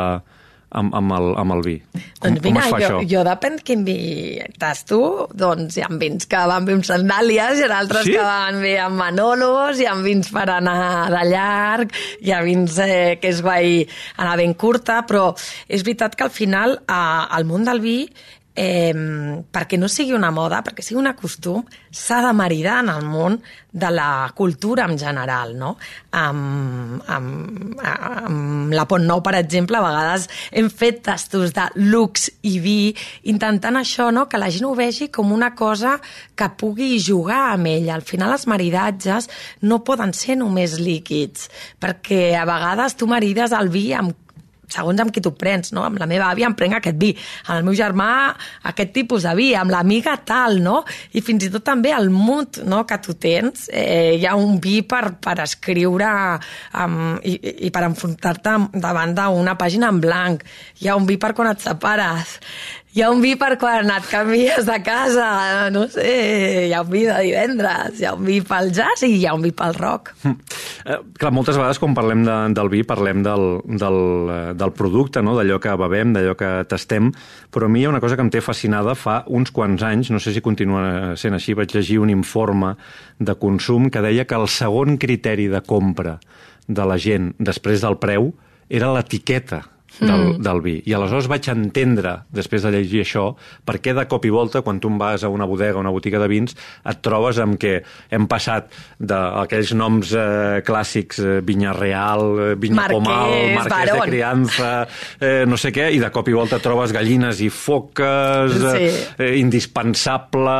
amb, 0.78 0.94
amb, 0.98 1.14
el, 1.16 1.28
amb 1.42 1.56
el 1.56 1.62
vi? 1.66 1.76
Com, 1.92 2.02
doncs 2.22 2.42
mira, 2.42 2.42
com 2.46 2.58
es 2.62 2.68
fa 2.72 2.80
jo, 2.80 2.88
això? 2.88 3.00
jo 3.12 3.22
depèn 3.28 3.58
quin 3.66 3.84
vi 3.86 3.96
tasto, 4.62 5.00
doncs 5.44 5.78
hi 5.78 5.84
ha 5.84 5.90
vins 6.00 6.28
que 6.30 6.42
van 6.52 6.68
bé 6.68 6.76
amb 6.78 6.88
sandàlies, 6.88 7.60
hi 7.60 7.68
ha 7.68 7.78
altres 7.78 8.06
Sí? 8.08 8.16
que 8.16 8.26
van 8.26 8.60
bé 8.64 8.74
amb 8.82 9.00
manolos, 9.00 9.80
hi 9.80 9.88
ha 9.88 9.94
vins 10.02 10.32
per 10.32 10.48
anar 10.56 11.08
de 11.12 11.24
llarg, 11.30 11.96
hi 12.22 12.34
ha 12.34 12.42
vins 12.46 12.78
eh, 12.82 13.16
que 13.22 13.32
és 13.32 13.42
guai 13.44 13.82
anar 14.16 14.36
ben 14.40 14.54
curta, 14.58 15.02
però 15.08 15.30
és 15.68 15.84
veritat 15.84 16.16
que 16.16 16.28
al 16.28 16.34
final 16.34 16.78
eh, 16.82 17.02
el 17.38 17.48
món 17.48 17.68
del 17.68 17.82
vi 17.84 17.98
eh, 18.54 18.92
perquè 19.52 19.78
no 19.78 19.88
sigui 19.88 20.12
una 20.16 20.30
moda, 20.30 20.60
perquè 20.64 20.84
sigui 20.84 21.00
un 21.00 21.10
costum, 21.16 21.64
s'ha 21.90 22.20
de 22.26 22.32
maridar 22.36 22.80
en 22.82 22.90
el 22.92 23.04
món 23.08 23.38
de 23.72 23.88
la 23.90 24.30
cultura 24.36 24.84
en 24.84 24.98
general, 24.98 25.54
no? 25.56 25.76
Amb, 26.12 27.00
amb, 27.08 27.80
amb 27.80 28.72
la 28.76 28.84
Pont 28.88 29.06
Nou, 29.08 29.22
per 29.24 29.34
exemple, 29.38 29.78
a 29.78 29.84
vegades 29.84 30.28
hem 30.50 30.68
fet 30.68 31.00
tastos 31.08 31.54
de 31.56 31.68
lux 31.80 32.28
i 32.42 32.58
vi, 32.60 32.92
intentant 33.32 33.80
això, 33.80 34.10
no?, 34.12 34.26
que 34.28 34.40
la 34.40 34.50
gent 34.52 34.68
ho 34.68 34.74
vegi 34.76 35.08
com 35.08 35.32
una 35.32 35.54
cosa 35.56 35.96
que 36.36 36.50
pugui 36.60 37.00
jugar 37.00 37.54
amb 37.54 37.72
ella. 37.72 37.96
Al 37.96 38.04
final 38.04 38.36
els 38.36 38.46
maridatges 38.50 39.30
no 39.62 39.80
poden 39.86 40.12
ser 40.12 40.36
només 40.40 40.76
líquids, 40.80 41.48
perquè 41.80 42.34
a 42.36 42.44
vegades 42.48 42.98
tu 43.00 43.08
marides 43.08 43.56
el 43.56 43.72
vi 43.72 43.88
amb 43.96 44.18
segons 44.72 45.00
amb 45.02 45.12
qui 45.12 45.22
tu 45.24 45.34
prens, 45.38 45.72
no? 45.76 45.84
Amb 45.86 46.00
la 46.00 46.08
meva 46.10 46.30
àvia 46.32 46.48
em 46.48 46.56
prenc 46.58 46.78
aquest 46.78 46.98
vi, 47.00 47.12
amb 47.46 47.58
el 47.58 47.66
meu 47.68 47.76
germà 47.78 48.08
aquest 48.72 48.92
tipus 48.96 49.26
de 49.28 49.34
vi, 49.38 49.52
amb 49.58 49.72
l'amiga 49.72 50.16
tal, 50.26 50.58
no? 50.64 50.82
I 51.12 51.22
fins 51.24 51.46
i 51.46 51.50
tot 51.52 51.64
també 51.66 51.92
el 51.94 52.10
mood 52.12 52.62
no? 52.68 52.82
que 52.88 52.98
tu 53.04 53.14
tens. 53.20 53.68
Eh, 53.72 54.18
hi 54.18 54.26
ha 54.26 54.34
un 54.38 54.58
vi 54.62 54.80
per, 54.86 55.16
per 55.22 55.38
escriure 55.44 56.10
um, 56.78 57.16
i, 57.22 57.36
i 57.68 57.72
per 57.74 57.86
enfrontar-te 57.88 58.56
davant 58.82 59.14
d'una 59.16 59.56
pàgina 59.60 59.90
en 59.92 60.00
blanc. 60.02 60.46
Hi 60.82 60.90
ha 60.90 60.98
un 60.98 61.08
vi 61.08 61.18
per 61.20 61.32
quan 61.36 61.52
et 61.52 61.62
separes. 61.64 62.38
Hi 62.92 63.00
ha 63.00 63.06
un 63.08 63.22
vi 63.24 63.30
per 63.40 63.54
quan 63.56 63.88
et 63.88 64.04
canvies 64.04 64.66
de 64.68 64.74
casa, 64.84 65.26
no 65.72 65.86
sé, 65.88 66.10
hi 66.68 66.74
ha 66.76 66.82
un 66.84 66.90
vi 66.92 67.06
de 67.06 67.14
divendres, 67.24 67.94
hi 67.96 68.04
ha 68.04 68.10
un 68.12 68.26
vi 68.26 68.42
pel 68.44 68.68
jazz 68.76 69.06
i 69.06 69.14
hi 69.14 69.22
ha 69.24 69.32
un 69.32 69.40
vi 69.46 69.52
pel 69.56 69.72
rock. 69.78 70.12
Eh, 70.82 70.98
clar, 71.14 71.30
moltes 71.30 71.54
vegades 71.56 71.78
quan 71.78 71.94
parlem 71.96 72.24
de, 72.26 72.36
del 72.58 72.68
vi 72.68 72.82
parlem 72.82 73.22
del, 73.24 73.44
del, 73.80 73.98
eh, 74.34 74.52
del 74.58 74.72
producte, 74.76 75.22
no? 75.22 75.36
d'allò 75.38 75.60
que 75.62 75.72
bevem, 75.78 76.12
d'allò 76.12 76.36
que 76.36 76.50
tastem, 76.68 77.08
però 77.54 77.68
a 77.68 77.72
mi 77.72 77.80
hi 77.80 77.86
ha 77.86 77.94
una 77.94 78.02
cosa 78.02 78.18
que 78.18 78.26
em 78.26 78.32
té 78.34 78.44
fascinada 78.44 78.96
fa 78.98 79.22
uns 79.30 79.54
quants 79.56 79.86
anys, 79.88 80.10
no 80.12 80.20
sé 80.20 80.34
si 80.36 80.44
continua 80.44 81.14
sent 81.16 81.38
així, 81.38 81.56
vaig 81.56 81.72
llegir 81.72 82.00
un 82.02 82.12
informe 82.12 82.74
de 83.16 83.38
consum 83.38 83.88
que 83.94 84.04
deia 84.04 84.28
que 84.28 84.36
el 84.36 84.50
segon 84.52 84.98
criteri 85.00 85.46
de 85.48 85.64
compra 85.64 86.18
de 86.66 86.92
la 86.92 87.00
gent 87.00 87.32
després 87.38 87.80
del 87.86 87.96
preu 88.02 88.34
era 88.68 88.92
l'etiqueta 88.92 89.62
del, 90.00 90.36
mm. 90.36 90.42
del 90.42 90.60
vi. 90.64 90.76
I 90.88 90.94
aleshores 90.96 91.28
vaig 91.30 91.48
entendre, 91.52 92.14
després 92.32 92.62
de 92.64 92.72
llegir 92.74 93.02
això, 93.04 93.24
per 93.64 93.78
què 93.82 93.94
de 93.96 94.06
cop 94.10 94.24
i 94.24 94.32
volta, 94.32 94.62
quan 94.62 94.80
tu 94.80 94.90
vas 94.98 95.24
a 95.24 95.30
una 95.32 95.46
bodega, 95.48 95.78
a 95.78 95.80
una 95.80 95.90
botiga 95.90 96.20
de 96.20 96.28
vins, 96.28 96.56
et 96.84 97.02
trobes 97.02 97.38
amb 97.42 97.58
que 97.60 97.82
hem 98.12 98.26
passat 98.30 98.70
d'aquells 98.98 99.72
noms 99.78 100.12
eh, 100.14 100.62
clàssics, 100.66 101.18
eh, 101.22 101.40
Vinya 101.44 101.72
Real, 101.76 102.24
eh, 102.38 102.54
Vinya 102.60 102.82
Marquès, 102.82 102.98
Pomal, 102.98 103.34
Marquès 103.56 103.70
Barón. 103.72 104.00
de 104.00 104.08
Crianza, 104.10 104.72
eh, 105.20 105.44
no 105.48 105.56
sé 105.56 105.72
què, 105.74 105.90
i 105.92 106.00
de 106.02 106.10
cop 106.14 106.28
i 106.28 106.36
volta 106.36 106.60
trobes 106.62 106.92
gallines 106.92 107.40
i 107.40 107.48
foques, 107.52 108.52
Sí. 108.52 108.84
eh, 108.84 108.92
eh, 109.18 109.32
indispensable, 109.40 110.56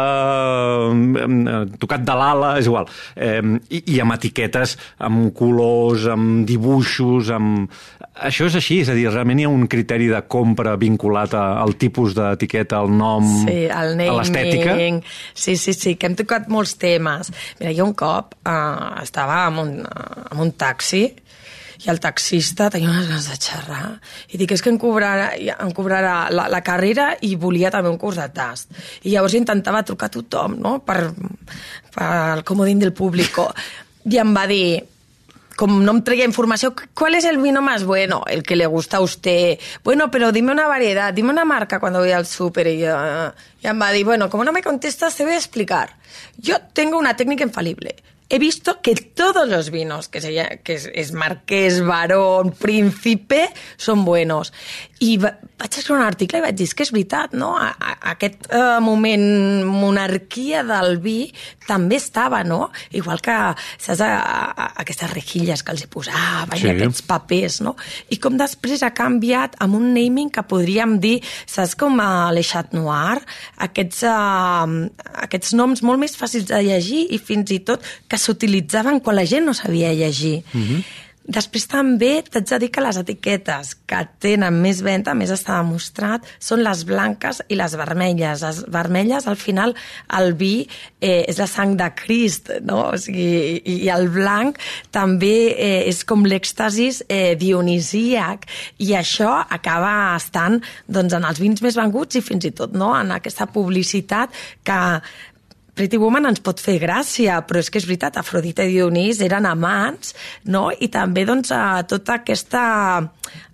eh, 0.93 1.27
eh, 1.29 1.65
tocat 1.79 2.05
de 2.05 2.17
l'ala, 2.19 2.59
és 2.59 2.67
igual. 2.67 2.89
Eh, 3.17 3.41
i, 3.71 3.83
I 3.95 4.01
amb 4.01 4.17
etiquetes, 4.17 4.77
amb 4.99 5.33
colors, 5.37 6.07
amb 6.13 6.47
dibuixos, 6.49 7.31
amb... 7.31 7.71
Això 8.23 8.47
és 8.47 8.57
així, 8.59 8.81
és 8.83 8.91
a 8.93 8.95
dir, 8.95 9.09
realment 9.23 9.41
hi 9.41 9.47
ha 9.47 9.53
un 9.53 9.67
criteri 9.71 10.09
de 10.11 10.21
compra 10.27 10.75
vinculat 10.77 11.35
a, 11.39 11.45
al 11.63 11.77
tipus 11.79 12.15
d'etiqueta, 12.17 12.81
al 12.83 12.91
nom, 12.91 13.25
Sí, 13.47 13.65
el 13.71 14.01
a 14.03 14.17
l'estètica. 14.19 14.75
naming... 14.75 15.03
Sí, 15.35 15.57
sí, 15.57 15.73
sí, 15.73 15.95
que 15.97 16.11
hem 16.11 16.17
tocat 16.19 16.49
molts 16.51 16.75
temes. 16.77 17.31
Mira, 17.61 17.73
jo 17.77 17.87
un 17.87 17.95
cop 17.95 18.35
uh, 18.43 18.99
estava 19.03 19.47
en 19.49 19.61
un, 19.63 19.73
en 19.87 20.43
un 20.43 20.53
taxi 20.59 21.05
i 21.83 21.91
el 21.91 21.99
taxista 21.99 22.69
tenia 22.71 22.91
unes 22.91 23.09
ganes 23.11 23.27
de 23.27 23.37
xerrar 23.43 23.87
i 24.31 24.39
dic, 24.39 24.53
és 24.55 24.63
que 24.63 24.71
em 24.71 24.79
cobrarà, 24.79 25.33
em 25.35 25.73
cobrarà 25.75 26.29
la, 26.31 26.47
la 26.51 26.61
carrera 26.63 27.13
i 27.27 27.35
volia 27.35 27.73
també 27.75 27.91
un 27.91 27.99
curs 27.99 28.21
de 28.21 28.29
tast. 28.35 28.71
I 29.03 29.15
llavors 29.15 29.35
intentava 29.39 29.83
trucar 29.87 30.11
a 30.11 30.17
tothom, 30.19 30.59
no?, 30.63 30.79
per, 30.87 31.11
per 31.95 32.11
el 32.37 32.45
comodín 32.47 32.83
del 32.83 32.95
público. 32.95 33.49
I 34.07 34.19
em 34.19 34.35
va 34.35 34.47
dir, 34.51 34.83
como 35.63 35.79
no 35.79 35.93
me 35.93 36.01
traía 36.01 36.25
información, 36.25 36.75
¿cuál 36.93 37.15
es 37.15 37.25
el 37.25 37.39
vino 37.39 37.63
más 37.63 37.85
bueno? 37.85 38.25
El 38.27 38.43
que 38.43 38.57
le 38.57 38.67
gusta 38.67 38.97
a 38.97 39.01
usted. 39.01 39.61
Bueno, 39.85 40.11
pero 40.11 40.33
dime 40.33 40.51
una 40.51 40.67
variedad, 40.67 41.15
dime 41.15 41.31
una 41.31 41.45
marca 41.45 41.79
cuando 41.79 42.01
voy 42.01 42.11
al 42.11 42.27
súper. 42.27 42.67
Y 42.67 42.79
ya, 42.79 43.33
ya 43.63 43.73
me 43.73 44.03
bueno, 44.03 44.29
como 44.29 44.43
no 44.43 44.51
me 44.51 44.61
contestas, 44.61 45.15
te 45.15 45.23
voy 45.23 45.35
a 45.35 45.37
explicar. 45.37 45.95
Yo 46.37 46.61
tengo 46.73 46.99
una 46.99 47.15
técnica 47.15 47.45
infalible. 47.45 47.95
He 48.29 48.41
visto 48.41 48.81
que 48.81 48.97
todos 48.97 49.47
los 49.47 49.71
vinos, 49.71 50.09
que, 50.09 50.21
se, 50.21 50.61
que 50.65 50.75
es, 50.75 50.91
es 50.93 51.13
marqués, 51.13 51.81
barón, 51.87 52.51
príncipe, 52.51 53.47
són 53.77 54.03
buenos. 54.05 54.51
I 55.03 55.17
va, 55.19 55.33
vaig 55.59 55.77
escriure 55.79 55.99
un 56.01 56.07
article 56.07 56.39
i 56.39 56.45
vaig 56.45 56.57
dir, 56.59 56.69
que 56.77 56.85
és 56.87 56.93
veritat, 56.95 57.33
no? 57.39 57.53
A, 57.59 57.73
a, 57.75 57.95
aquest 58.13 58.47
uh, 58.55 58.79
moment 58.85 59.25
monarquia 59.67 60.63
del 60.67 60.97
vi 61.03 61.17
també 61.67 61.99
estava, 61.99 62.43
no? 62.47 62.69
Igual 62.95 63.23
que, 63.25 63.35
saps, 63.83 64.03
a, 64.05 64.11
a, 64.13 64.69
aquestes 64.85 65.11
rejilles 65.11 65.63
que 65.63 65.75
els 65.75 65.85
hi 65.85 65.91
posaven 65.91 66.61
Sí. 66.63 66.69
i 66.69 66.73
aquests 66.75 67.03
papers, 67.09 67.61
no? 67.67 67.75
I 68.15 68.21
com 68.23 68.39
després 68.39 68.85
ha 68.87 68.93
canviat 68.95 69.59
amb 69.65 69.81
un 69.81 69.91
naming 69.97 70.31
que 70.31 70.47
podríem 70.47 70.99
dir, 71.03 71.19
saps, 71.51 71.75
com 71.79 71.99
a 72.03 72.31
Le 72.35 72.47
Chat 72.47 72.75
Noir, 72.77 73.19
aquests, 73.67 74.05
uh, 74.07 74.67
aquests 75.27 75.57
noms 75.59 75.83
molt 75.83 76.03
més 76.03 76.15
fàcils 76.19 76.47
de 76.51 76.63
llegir 76.63 77.09
i 77.11 77.19
fins 77.19 77.51
i 77.51 77.63
tot 77.67 77.83
que 78.07 78.21
s'utilitzaven 78.21 79.03
quan 79.03 79.19
la 79.19 79.27
gent 79.27 79.51
no 79.51 79.55
sabia 79.57 79.95
llegir. 79.95 80.43
Mm 80.53 80.63
-hmm. 80.63 80.85
Després 81.23 81.69
també 81.71 82.13
t'haig 82.27 82.49
de 82.51 82.59
dir 82.65 82.71
que 82.75 82.83
les 82.83 82.99
etiquetes 82.99 83.75
que 83.87 84.01
tenen 84.23 84.59
més 84.63 84.83
venda, 84.83 85.15
més 85.15 85.31
està 85.31 85.61
demostrat, 85.61 86.27
són 86.43 86.65
les 86.67 86.83
blanques 86.89 87.43
i 87.49 87.59
les 87.59 87.77
vermelles. 87.79 88.43
Les 88.43 88.63
vermelles, 88.73 89.29
al 89.31 89.39
final, 89.39 89.77
el 90.19 90.33
vi 90.39 90.67
eh, 91.01 91.23
és 91.29 91.39
la 91.39 91.47
sang 91.47 91.77
de 91.79 91.89
Crist, 91.95 92.51
no? 92.67 92.81
O 92.93 92.99
sigui, 92.99 93.61
i, 93.63 93.77
i 93.87 93.91
el 93.93 94.09
blanc 94.13 94.59
també 94.95 95.53
eh, 95.53 95.83
és 95.91 96.03
com 96.09 96.27
l'èxtasis 96.27 97.05
eh, 97.09 97.35
dionisíac 97.39 98.49
i 98.83 98.93
això 98.99 99.35
acaba 99.43 100.17
estant 100.17 100.61
doncs, 100.89 101.15
en 101.17 101.27
els 101.29 101.41
vins 101.43 101.63
més 101.63 101.79
venguts 101.79 102.19
i 102.19 102.25
fins 102.25 102.49
i 102.49 102.53
tot 102.57 102.75
no? 102.77 102.93
en 102.97 103.13
aquesta 103.15 103.47
publicitat 103.51 104.33
que 104.67 104.81
Pretty 105.73 105.97
Woman 105.97 106.29
ens 106.29 106.43
pot 106.45 106.61
fer 106.61 106.77
gràcia, 106.83 107.39
però 107.49 107.63
és 107.63 107.71
que 107.73 107.81
és 107.81 107.87
veritat, 107.89 108.19
Afrodita 108.21 108.67
i 108.67 108.75
Dionís 108.75 109.23
eren 109.25 109.49
amants, 109.49 110.13
no? 110.53 110.69
I 110.69 110.91
també, 110.93 111.25
doncs, 111.25 111.53
a 111.57 111.81
tota 111.89 112.19
aquesta 112.21 112.63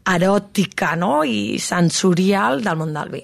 eròtica, 0.09 0.95
no?, 0.97 1.23
i 1.23 1.59
sensorial 1.63 2.63
del 2.65 2.79
món 2.81 2.95
del 2.97 3.13
vi. 3.13 3.23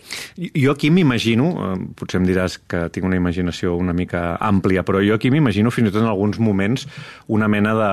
Jo 0.61 0.75
aquí 0.75 0.91
m'imagino, 0.95 1.51
eh, 1.51 1.71
potser 1.99 2.21
em 2.21 2.29
diràs 2.29 2.59
que 2.71 2.85
tinc 2.95 3.09
una 3.09 3.19
imaginació 3.19 3.75
una 3.81 3.95
mica 3.97 4.37
àmplia, 4.37 4.85
però 4.87 5.03
jo 5.05 5.17
aquí 5.17 5.33
m'imagino 5.33 5.73
fins 5.75 5.91
i 5.91 5.95
tot 5.95 6.05
en 6.05 6.11
alguns 6.13 6.39
moments 6.39 6.87
una 7.27 7.49
mena 7.49 7.75
de, 7.79 7.93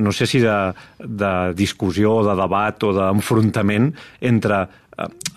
no 0.00 0.12
sé 0.12 0.28
si 0.30 0.40
de, 0.40 0.58
de 0.98 1.32
discussió 1.58 2.20
o 2.20 2.28
de 2.28 2.36
debat 2.38 2.86
o 2.86 2.94
d'enfrontament 2.96 3.90
entre 4.20 4.62
eh, 4.62 4.70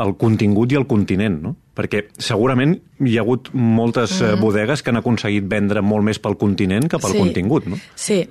el 0.04 0.16
contingut 0.20 0.74
i 0.74 0.80
el 0.80 0.88
continent, 0.90 1.40
no? 1.44 1.56
Perquè 1.74 2.08
segurament 2.22 2.76
hi 3.02 3.18
ha 3.18 3.24
hagut 3.24 3.50
moltes 3.54 4.20
mm. 4.22 4.42
bodegues 4.42 4.84
que 4.84 4.94
han 4.94 5.02
aconseguit 5.02 5.48
vendre 5.50 5.82
molt 5.82 6.06
més 6.06 6.22
pel 6.22 6.38
continent 6.42 6.90
que 6.92 7.02
pel 7.02 7.18
contingut, 7.18 7.68
no? 7.72 7.80
Sí, 7.96 8.22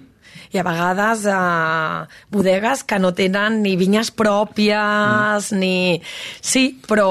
i 0.53 0.61
a 0.61 0.64
vegades 0.66 1.25
eh, 1.33 2.05
bodegues 2.33 2.85
que 2.85 2.99
no 3.01 3.12
tenen 3.16 3.62
ni 3.64 3.75
vinyes 3.81 4.12
pròpies, 4.14 5.53
mm. 5.53 5.59
ni... 5.59 6.03
Sí, 6.45 6.68
però 6.88 7.09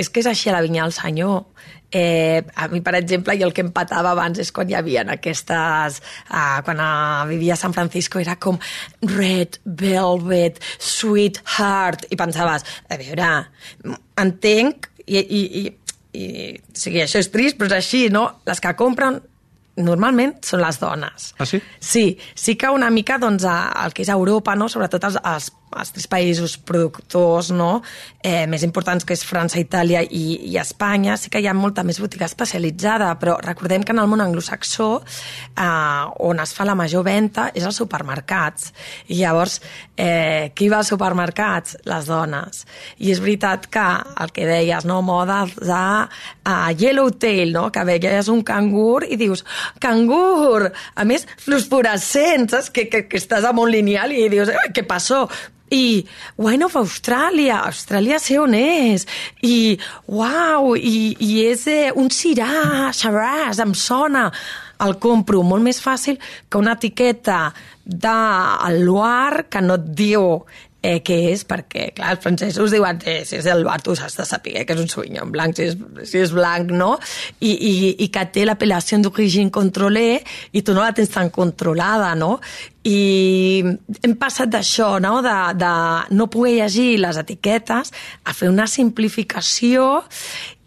és 0.00 0.08
que 0.08 0.22
és 0.22 0.30
així 0.30 0.48
a 0.48 0.56
la 0.56 0.64
vinya 0.64 0.86
del 0.86 0.96
senyor. 0.96 1.44
Eh, 1.90 2.44
a 2.54 2.68
mi, 2.68 2.80
per 2.80 2.94
exemple, 2.94 3.34
jo 3.38 3.48
el 3.48 3.54
que 3.54 3.64
em 3.64 3.72
patava 3.74 4.12
abans 4.14 4.38
és 4.42 4.52
quan 4.54 4.70
hi 4.70 4.76
havia 4.78 5.02
aquestes... 5.16 6.00
Eh, 6.28 6.60
quan 6.66 6.82
eh, 6.84 7.26
vivia 7.32 7.56
a 7.56 7.60
San 7.60 7.74
Francisco 7.74 8.20
era 8.22 8.36
com 8.36 8.58
Red 9.02 9.58
Velvet, 9.64 10.60
Sweetheart, 10.78 12.06
i 12.10 12.18
pensaves, 12.20 12.66
a 12.88 13.00
veure, 13.00 13.32
entenc, 14.22 14.90
i, 15.06 15.18
i, 15.18 15.42
i, 15.62 15.64
i 16.14 16.28
o 16.54 16.78
sigui, 16.78 17.02
això 17.02 17.22
és 17.22 17.30
trist, 17.34 17.58
però 17.58 17.70
és 17.72 17.80
així, 17.80 18.06
no? 18.12 18.28
Les 18.46 18.62
que 18.62 18.76
compren 18.78 19.18
normalment 19.80 20.34
són 20.44 20.62
les 20.62 20.78
dones. 20.80 21.30
Ah, 21.38 21.46
sí? 21.46 21.60
Sí, 21.80 22.04
sí 22.34 22.56
que 22.60 22.70
una 22.70 22.90
mica 22.90 23.18
doncs, 23.18 23.46
el 23.46 23.94
que 23.96 24.04
és 24.04 24.12
Europa, 24.12 24.54
no? 24.58 24.68
sobretot 24.68 25.06
els, 25.08 25.18
els, 25.24 25.50
els 25.78 25.92
tres 25.94 26.08
països 26.10 26.56
productors 26.58 27.50
no? 27.54 27.82
eh, 28.22 28.46
més 28.50 28.64
importants, 28.66 29.04
que 29.06 29.14
és 29.14 29.24
França, 29.26 29.60
Itàlia 29.60 30.02
i, 30.02 30.24
i 30.50 30.56
Espanya, 30.60 31.16
sí 31.20 31.30
que 31.30 31.40
hi 31.40 31.48
ha 31.50 31.54
molta 31.56 31.84
més 31.86 32.00
botiga 32.02 32.26
especialitzada, 32.28 33.12
però 33.20 33.36
recordem 33.44 33.84
que 33.86 33.94
en 33.94 34.02
el 34.02 34.08
món 34.10 34.22
anglosaxó, 34.24 34.90
eh, 35.54 36.24
on 36.26 36.42
es 36.42 36.54
fa 36.56 36.66
la 36.68 36.76
major 36.78 37.04
venda, 37.06 37.50
és 37.54 37.66
als 37.66 37.78
supermercats. 37.80 38.72
I 39.08 39.20
llavors, 39.22 39.60
eh, 39.96 40.50
qui 40.54 40.68
va 40.68 40.80
als 40.80 40.90
supermercats? 40.92 41.78
Les 41.88 42.10
dones. 42.10 42.64
I 42.98 43.12
és 43.14 43.22
veritat 43.22 43.68
que 43.70 43.86
el 44.24 44.34
que 44.34 44.48
deies, 44.48 44.84
no? 44.88 45.00
moda 45.02 45.44
de 45.56 45.82
uh, 46.46 46.70
Yellowtail, 46.76 47.52
no? 47.54 47.68
que 47.72 47.84
veies 47.88 48.28
un 48.32 48.42
cangur 48.46 49.04
i 49.08 49.16
dius, 49.20 49.44
cangur! 49.80 50.70
A 50.94 51.06
més, 51.08 51.26
fluorescent, 51.40 52.50
saps? 52.50 52.70
Que, 52.74 52.86
que, 52.90 53.06
que 53.08 53.20
estàs 53.20 53.46
amb 53.48 53.62
un 53.62 53.70
lineal 53.72 54.12
i 54.12 54.28
dius, 54.32 54.52
"Eh, 54.52 54.68
què 54.74 54.86
passó? 54.86 55.26
I 55.70 56.04
Wine 56.36 56.64
of 56.66 56.76
Australia, 56.76 57.62
Austràlia 57.68 58.18
sé 58.18 58.38
on 58.42 58.54
és. 58.58 59.06
I, 59.46 59.78
uau, 60.10 60.74
i, 60.76 61.14
i 61.22 61.44
és 61.46 61.66
eh, 61.70 61.90
un 61.94 62.10
cirà, 62.10 62.90
Shiraz, 62.96 63.62
em 63.62 63.74
sona. 63.78 64.28
El 64.80 64.96
compro 64.98 65.44
molt 65.44 65.62
més 65.62 65.78
fàcil 65.82 66.16
que 66.48 66.58
una 66.58 66.74
etiqueta 66.78 67.50
del 67.84 68.82
Loire 68.86 69.46
que 69.52 69.62
no 69.62 69.76
et 69.76 69.86
diu 69.98 70.26
eh, 70.82 71.00
què 71.04 71.16
és, 71.32 71.42
perquè, 71.44 71.90
clar, 71.96 72.14
els 72.16 72.22
francesos 72.24 72.72
diuen 72.72 73.00
eh, 73.04 73.20
si 73.28 73.36
és 73.36 73.46
Loire 73.58 73.82
tu 73.84 73.92
has 73.92 74.16
de 74.16 74.24
saber 74.24 74.64
que 74.64 74.72
és 74.76 74.80
un 74.80 74.88
Sauvignon 74.88 75.30
blanc, 75.32 75.56
si 75.56 75.66
és, 75.68 75.76
si 76.08 76.18
és 76.22 76.32
blanc, 76.32 76.70
no? 76.72 76.94
I, 77.40 77.50
i, 77.52 77.72
i 78.04 78.08
que 78.12 78.24
té 78.32 78.46
l'apel·lació 78.48 78.98
d'origine 79.04 79.52
controlé 79.52 80.22
i 80.52 80.62
tu 80.62 80.72
no 80.76 80.80
la 80.84 80.92
tens 80.96 81.12
tan 81.12 81.28
controlada, 81.34 82.14
no? 82.16 82.38
I 82.88 83.60
hem 84.02 84.14
passat 84.20 84.48
d'això, 84.52 84.94
no? 85.04 85.20
De, 85.24 85.36
de 85.60 85.72
no 86.16 86.28
poder 86.32 86.56
llegir 86.62 86.98
les 87.02 87.18
etiquetes 87.20 87.92
a 88.24 88.32
fer 88.32 88.48
una 88.48 88.66
simplificació 88.66 90.02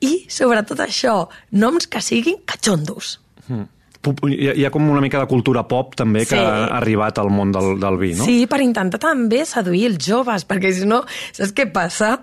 i, 0.04 0.26
sobretot 0.30 0.80
això, 0.84 1.24
noms 1.58 1.88
que 1.88 2.02
siguin 2.04 2.42
catxondos. 2.46 3.20
Pu- 3.48 3.64
Hi 4.04 4.50
ha, 4.50 4.54
hi 4.60 4.66
ha 4.68 4.72
com 4.74 4.90
una 4.92 5.00
mica 5.02 5.20
de 5.22 5.28
cultura 5.32 5.64
pop 5.68 5.94
també 5.96 6.26
que 6.26 6.36
Sí. 6.36 6.42
ha 6.42 6.66
arribat 6.78 7.18
al 7.22 7.30
món 7.32 7.52
del, 7.56 7.78
del 7.80 7.98
vi, 8.02 8.14
no? 8.20 8.26
Sí, 8.28 8.46
per 8.52 8.60
intentar 8.62 9.00
també 9.00 9.46
seduir 9.48 9.86
els 9.92 10.04
joves, 10.06 10.44
perquè 10.50 10.74
si 10.76 10.86
no, 10.90 11.04
saps 11.32 11.54
què 11.56 11.70
passa? 11.72 12.18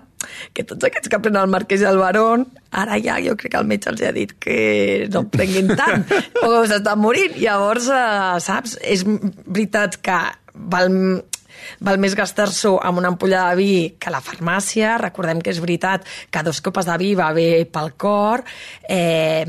Que 0.53 0.61
tots 0.63 0.85
aquests 0.85 1.09
que 1.09 1.17
prenen 1.19 1.41
el 1.41 1.49
Marquès 1.49 1.81
i 1.81 1.87
el 1.89 1.97
Barón, 1.97 2.45
ara 2.77 2.99
ja 3.01 3.15
jo 3.23 3.33
crec 3.35 3.55
que 3.55 3.57
el 3.57 3.65
metge 3.65 3.89
els 3.89 4.03
ha 4.05 4.11
dit 4.13 4.35
que 4.37 5.07
no 5.09 5.23
prenguin 5.33 5.71
tant, 5.73 6.05
o 6.45 6.61
s'estan 6.69 6.99
morint. 7.01 7.33
Llavors, 7.41 7.89
eh, 7.89 8.37
saps, 8.45 8.77
és 8.85 9.01
veritat 9.07 9.97
que 10.05 10.19
val, 10.53 10.91
val 11.81 11.97
més 11.97 12.13
gastar-s'ho 12.15 12.75
amb 12.85 13.01
una 13.01 13.09
ampolla 13.15 13.47
de 13.49 13.55
vi 13.57 13.71
que 13.97 14.09
a 14.11 14.13
la 14.13 14.21
farmàcia. 14.21 14.99
Recordem 15.01 15.41
que 15.41 15.49
és 15.49 15.59
veritat 15.63 16.05
que 16.29 16.43
dos 16.45 16.61
copes 16.61 16.85
de 16.85 16.97
vi 17.01 17.15
va 17.17 17.31
bé 17.33 17.65
pel 17.65 17.95
cor. 17.97 18.43
Eh, 18.87 19.45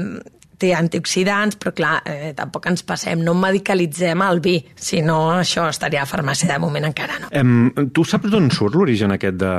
té 0.62 0.72
antioxidants, 0.76 1.58
però 1.60 1.72
clar, 1.76 1.94
eh, 2.06 2.32
tampoc 2.38 2.68
ens 2.70 2.84
passem, 2.86 3.22
no 3.24 3.34
medicalitzem 3.38 4.22
el 4.24 4.40
vi, 4.44 4.56
si 4.74 5.02
no 5.04 5.18
això 5.34 5.66
estaria 5.70 6.04
a 6.04 6.08
farmàcia 6.08 6.52
de 6.52 6.60
moment 6.62 6.86
encara 6.88 7.18
no. 7.22 7.32
Em, 7.34 7.90
tu 7.94 8.06
saps 8.08 8.30
d'on 8.32 8.48
surt 8.54 8.78
l'origen 8.78 9.14
aquest, 9.16 9.38
de, 9.42 9.52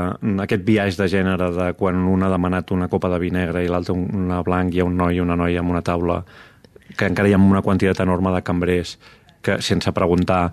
aquest 0.46 0.66
viatge 0.68 1.02
de 1.02 1.10
gènere 1.12 1.52
de 1.56 1.70
quan 1.80 2.06
un 2.10 2.24
ha 2.24 2.32
demanat 2.32 2.72
una 2.76 2.90
copa 2.92 3.12
de 3.14 3.20
vi 3.22 3.34
negre 3.36 3.66
i 3.66 3.72
l'altre 3.72 3.96
una 3.96 4.42
blanc, 4.46 4.74
ha 4.80 4.88
un 4.88 4.98
noi 4.98 5.20
i 5.20 5.24
una 5.24 5.38
noia 5.40 5.64
amb 5.64 5.74
una 5.76 5.84
taula 5.86 6.22
que 6.98 7.10
encara 7.10 7.30
hi 7.30 7.36
ha 7.36 7.42
una 7.42 7.64
quantitat 7.66 8.04
enorme 8.06 8.34
de 8.36 8.44
cambrers 8.46 8.98
que 9.44 9.60
sense 9.62 9.92
preguntar 9.92 10.44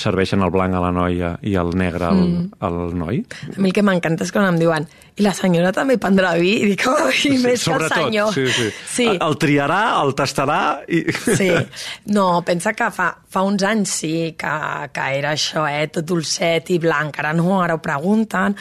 serveixen 0.00 0.44
el 0.44 0.52
blanc 0.54 0.76
a 0.76 0.82
la 0.82 0.92
noia 0.94 1.34
i 1.46 1.56
el 1.58 1.72
negre 1.78 2.08
al, 2.08 2.22
mm. 2.22 2.58
al 2.66 2.78
noi? 2.96 3.22
A 3.52 3.58
mi 3.60 3.70
el 3.70 3.76
que 3.76 3.84
m'encanta 3.86 4.26
és 4.26 4.32
quan 4.34 4.48
em 4.48 4.60
diuen 4.60 4.86
i 5.16 5.24
la 5.24 5.32
senyora 5.36 5.70
també 5.72 5.96
prendrà 6.00 6.34
vi? 6.36 6.52
I 6.60 6.70
dic, 6.72 6.84
oh, 6.90 7.08
i 7.08 7.16
sí, 7.16 7.32
més 7.40 7.64
que 7.64 7.72
el 7.72 7.86
senyor. 7.88 8.34
Sí, 8.34 8.44
sí. 8.52 8.66
sí. 8.92 9.06
El, 9.14 9.20
el 9.24 9.38
triarà, 9.40 9.80
el 10.02 10.12
tastarà... 10.18 10.60
I... 10.88 11.04
Sí. 11.24 11.50
No, 12.16 12.42
pensa 12.46 12.72
que 12.76 12.88
fa, 12.94 13.08
fa 13.32 13.42
uns 13.46 13.64
anys 13.66 13.94
sí 14.02 14.12
que, 14.38 14.52
que 14.94 15.06
era 15.18 15.32
això, 15.34 15.64
eh? 15.68 15.88
tot 15.92 16.06
dolcet 16.06 16.70
i 16.74 16.78
blanc. 16.82 17.16
Ara 17.22 17.32
no, 17.36 17.56
ara 17.62 17.78
ho 17.78 17.82
pregunten. 17.82 18.56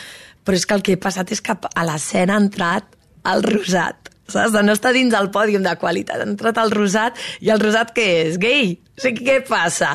Però 0.45 0.57
és 0.57 0.65
que 0.65 0.77
el 0.77 0.83
que 0.85 0.95
he 0.95 1.01
passat 1.01 1.31
és 1.35 1.43
que 1.43 1.55
a 1.55 1.85
l'escena 1.87 2.37
ha 2.37 2.43
entrat 2.43 2.87
el 3.31 3.43
rosat 3.45 4.04
saps? 4.27 4.53
De 4.55 4.63
no 4.65 4.75
estar 4.75 4.93
dins 4.95 5.13
el 5.17 5.31
pòdium 5.33 5.65
de 5.65 5.75
qualitat. 5.81 6.21
Ha 6.21 6.29
entrat 6.29 6.59
el 6.61 6.73
rosat, 6.73 7.21
i 7.41 7.53
el 7.53 7.61
rosat 7.61 7.93
què 7.95 8.09
és? 8.25 8.41
Gay? 8.41 8.75
O 8.95 9.01
sigui, 9.03 9.25
què 9.27 9.41
passa? 9.43 9.89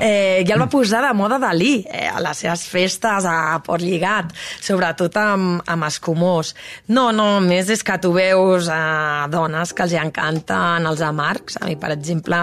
Eh, 0.00 0.40
ja 0.48 0.54
el 0.54 0.62
va 0.62 0.68
posar 0.72 1.02
de 1.04 1.10
moda 1.16 1.36
Dalí 1.40 1.82
eh, 1.84 2.06
a 2.08 2.22
les 2.24 2.40
seves 2.40 2.62
festes 2.72 3.26
a 3.28 3.58
Port 3.64 3.84
Lligat, 3.84 4.32
sobretot 4.64 5.18
amb, 5.20 5.60
amb 5.68 5.84
escumós. 5.84 6.54
No, 6.88 7.10
no, 7.12 7.26
més 7.44 7.68
és 7.72 7.84
que 7.84 7.98
tu 8.00 8.14
veus 8.16 8.70
eh, 8.72 9.26
dones 9.32 9.74
que 9.76 9.84
els 9.84 9.98
encanten 10.00 10.88
els 10.88 11.04
amargs. 11.04 11.60
A 11.60 11.68
mi, 11.68 11.76
per 11.76 11.92
exemple, 11.98 12.40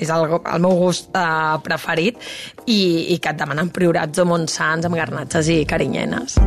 és 0.00 0.14
el, 0.16 0.26
el 0.40 0.64
meu 0.64 0.80
gust 0.80 1.12
eh, 1.12 1.60
preferit 1.66 2.16
i, 2.64 3.12
i 3.12 3.20
que 3.20 3.36
et 3.36 3.44
demanen 3.44 3.68
priorats 3.74 4.24
o 4.24 4.26
montsants 4.32 4.88
amb 4.88 4.96
garnatges 4.96 5.52
i 5.52 5.60
carinyenes. 5.68 6.40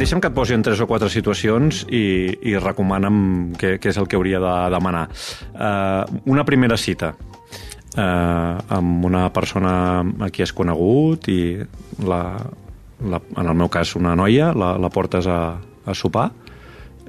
Deixa'm 0.00 0.20
que 0.22 0.30
et 0.30 0.36
posi 0.36 0.56
en 0.56 0.64
tres 0.64 0.80
o 0.80 0.86
quatre 0.88 1.10
situacions 1.12 1.84
i, 1.92 2.04
i 2.50 2.56
recomana'm 2.58 3.52
què, 3.60 3.76
què 3.82 3.92
és 3.92 3.98
el 4.00 4.08
que 4.08 4.18
hauria 4.18 4.40
de 4.42 4.54
demanar. 4.72 5.06
Uh, 5.52 6.20
una 6.32 6.44
primera 6.48 6.78
cita 6.80 7.12
uh, 7.12 8.00
amb 8.00 9.06
una 9.06 9.26
persona 9.34 9.74
a 10.00 10.30
qui 10.32 10.44
has 10.46 10.54
conegut 10.56 11.28
i 11.32 11.40
la, 12.06 12.22
la, 13.04 13.22
en 13.36 13.46
el 13.46 13.56
meu 13.56 13.70
cas 13.72 13.94
una 14.00 14.16
noia, 14.16 14.54
la, 14.56 14.74
la 14.80 14.92
portes 14.92 15.28
a, 15.28 15.40
a 15.60 15.96
sopar. 15.96 16.30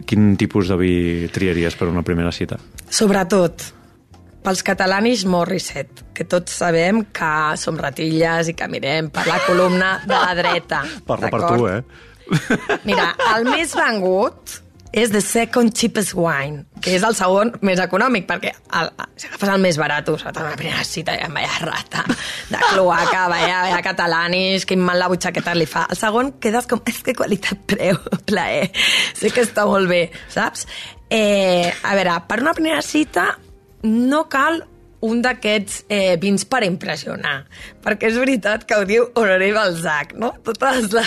Quin 0.07 0.33
tipus 0.39 0.71
de 0.71 0.79
vi 0.79 0.95
triaries 1.31 1.77
per 1.77 1.87
una 1.91 2.03
primera 2.03 2.31
cita? 2.33 2.57
Sobretot, 2.91 3.67
pels 4.41 4.63
catalanis 4.65 5.23
Morissette, 5.29 6.09
que 6.17 6.25
tots 6.27 6.53
sabem 6.63 7.05
que 7.13 7.33
som 7.61 7.77
ratilles 7.79 8.49
i 8.49 8.55
que 8.57 8.67
mirem 8.71 9.11
per 9.13 9.27
la 9.29 9.37
columna 9.45 9.99
de 10.07 10.17
la 10.17 10.33
dreta. 10.37 10.81
Parla 11.09 11.29
per 11.31 11.43
tu, 11.45 11.67
eh? 11.69 12.09
Mira, 12.87 13.11
el 13.35 13.47
més 13.49 13.73
vengut 13.77 14.59
és 14.91 15.11
The 15.11 15.21
Second 15.23 15.71
Cheapest 15.71 16.13
Wine, 16.13 16.65
que 16.83 16.97
és 16.97 17.03
el 17.07 17.15
segon 17.15 17.53
més 17.63 17.79
econòmic, 17.79 18.25
perquè 18.27 18.51
el, 18.51 18.89
si 19.15 19.29
agafes 19.29 19.51
el 19.53 19.61
més 19.63 19.79
barat, 19.79 20.09
sobretot 20.11 20.43
la 20.43 20.57
primera 20.59 20.83
cita, 20.87 21.15
ja 21.19 21.29
vaya 21.31 21.51
rata 21.63 22.03
de 22.51 22.59
cloaca, 22.59 23.27
vaya, 23.31 23.61
vaya 23.67 23.79
catalanis, 23.85 24.67
quin 24.67 24.83
mal 24.83 24.99
la 24.99 25.07
butxaqueta 25.11 25.55
li 25.55 25.67
fa. 25.69 25.85
El 25.91 25.99
segon 25.99 26.33
quedes 26.43 26.67
com, 26.67 26.83
és 26.91 26.99
que 27.07 27.15
qualitat-preu, 27.15 28.01
plaer. 28.27 28.67
Sé 29.15 29.31
que 29.31 29.45
està 29.47 29.65
molt 29.69 29.87
bé, 29.91 30.03
saps? 30.31 30.67
Eh, 31.11 31.71
a 31.71 31.95
veure, 31.95 32.19
per 32.27 32.41
una 32.43 32.55
primera 32.57 32.83
cita 32.83 33.29
no 33.87 34.25
cal 34.31 34.61
un 35.05 35.21
d'aquests 35.25 35.83
eh, 35.89 36.15
vins 36.21 36.45
per 36.45 36.63
impressionar. 36.67 37.41
Perquè 37.83 38.11
és 38.11 38.19
veritat 38.21 38.65
que 38.69 38.77
ho 38.77 38.87
diu 38.87 39.07
Honoré 39.17 39.51
Balzac, 39.55 40.15
no? 40.19 40.33
Totes 40.45 40.91
la, 40.95 41.05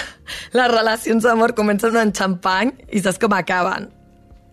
les 0.56 0.72
relacions 0.72 1.26
d'amor 1.26 1.54
comencen 1.58 1.96
amb 2.00 2.16
xampany 2.16 2.74
i 2.90 3.04
saps 3.04 3.22
com 3.22 3.36
acaben? 3.36 3.90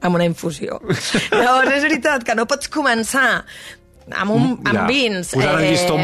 amb 0.02 0.18
una 0.18 0.26
infusió. 0.26 0.80
Llavors, 1.30 1.76
és 1.76 1.84
veritat 1.86 2.24
que 2.26 2.34
no 2.34 2.48
pots 2.50 2.72
començar 2.74 3.44
amb, 4.10 4.34
un, 4.34 4.46
amb 4.66 4.78
ja. 4.80 4.86
vins 4.90 5.34
eh, 5.38 5.42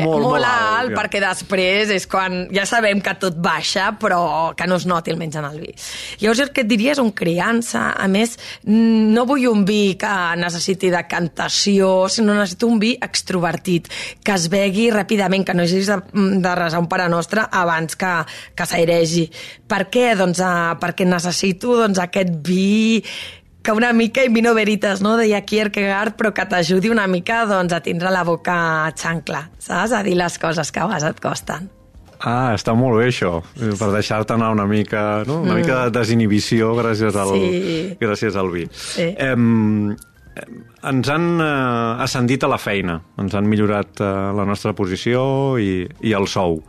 molt, 0.03 0.23
molt 0.23 0.37
alt, 0.39 0.47
alt 0.47 0.93
ja. 0.93 0.97
perquè 0.99 1.21
després 1.23 1.91
és 1.95 2.07
quan 2.09 2.45
ja 2.53 2.65
sabem 2.69 3.01
que 3.03 3.15
tot 3.19 3.37
baixa 3.41 3.89
però 3.99 4.53
que 4.57 4.67
no 4.69 4.77
es 4.79 4.87
noti 4.89 5.13
almenys 5.13 5.39
en 5.41 5.47
el 5.49 5.59
vi 5.61 5.73
llavors 6.21 6.43
el 6.45 6.53
que 6.55 6.65
et 6.65 6.69
diria 6.69 6.93
és 6.95 7.01
un 7.03 7.11
criança 7.17 7.89
a 7.97 8.07
més 8.11 8.37
no 8.67 9.25
vull 9.29 9.47
un 9.51 9.65
vi 9.67 9.97
que 9.99 10.13
necessiti 10.39 10.91
de 10.93 11.03
cantació 11.09 12.07
sinó 12.11 12.37
necessito 12.37 12.69
un 12.69 12.79
vi 12.83 12.93
extrovertit 13.01 13.89
que 14.23 14.37
es 14.37 14.47
begui 14.53 14.89
ràpidament 14.93 15.47
que 15.47 15.57
no 15.57 15.65
hagis 15.65 15.91
de, 15.91 15.99
de 16.43 16.55
resar 16.59 16.81
un 16.83 16.89
pare 16.91 17.09
nostre 17.11 17.47
abans 17.51 17.97
que, 17.99 18.13
que 18.55 18.69
s'airegi 18.69 19.27
per 19.67 19.87
què? 19.91 20.13
Doncs, 20.17 20.39
uh, 20.39 20.75
perquè 20.79 21.05
necessito 21.07 21.75
doncs, 21.81 21.99
aquest 21.99 22.31
vi 22.47 23.03
que 23.67 23.73
una 23.73 23.91
mica 23.91 24.23
in 24.23 24.31
vino 24.31 24.53
veritas, 24.55 25.01
no? 25.03 25.17
deia 25.19 25.41
Kierkegaard, 25.43 26.13
però 26.15 26.29
que 26.31 26.45
t'ajudi 26.47 26.87
una 26.87 27.03
mica 27.11 27.41
doncs, 27.49 27.73
a 27.75 27.81
tindre 27.83 28.13
la 28.15 28.21
boca 28.23 28.55
xancla, 28.95 29.49
saps? 29.59 29.91
A 29.91 29.99
dir 30.07 30.13
les 30.15 30.37
coses 30.39 30.71
que 30.71 30.79
a 30.79 30.85
vegades 30.87 31.09
et 31.09 31.19
costen. 31.19 31.67
Ah, 32.23 32.55
està 32.55 32.71
molt 32.79 32.95
bé 33.01 33.09
això, 33.11 33.41
per 33.59 33.89
deixar-te 33.91 34.37
anar 34.37 34.53
una 34.55 34.63
mica, 34.71 35.25
no? 35.27 35.41
una 35.43 35.51
mm. 35.51 35.59
mica 35.59 35.81
de 35.81 35.97
desinhibició 35.99 36.71
gràcies 36.79 37.19
al, 37.19 37.35
sí. 37.35 37.97
gràcies 37.99 38.39
al 38.39 38.53
vi. 38.55 38.63
Sí. 38.71 39.09
Em, 39.19 39.91
ens 40.87 41.11
han 41.11 41.27
eh, 41.43 42.05
ascendit 42.07 42.47
a 42.47 42.53
la 42.55 42.61
feina, 42.61 43.01
ens 43.19 43.35
han 43.35 43.51
millorat 43.51 43.99
eh, 43.99 44.13
la 44.39 44.47
nostra 44.47 44.71
posició 44.79 45.25
i, 45.59 45.81
i 46.07 46.15
el 46.15 46.31
sou 46.31 46.61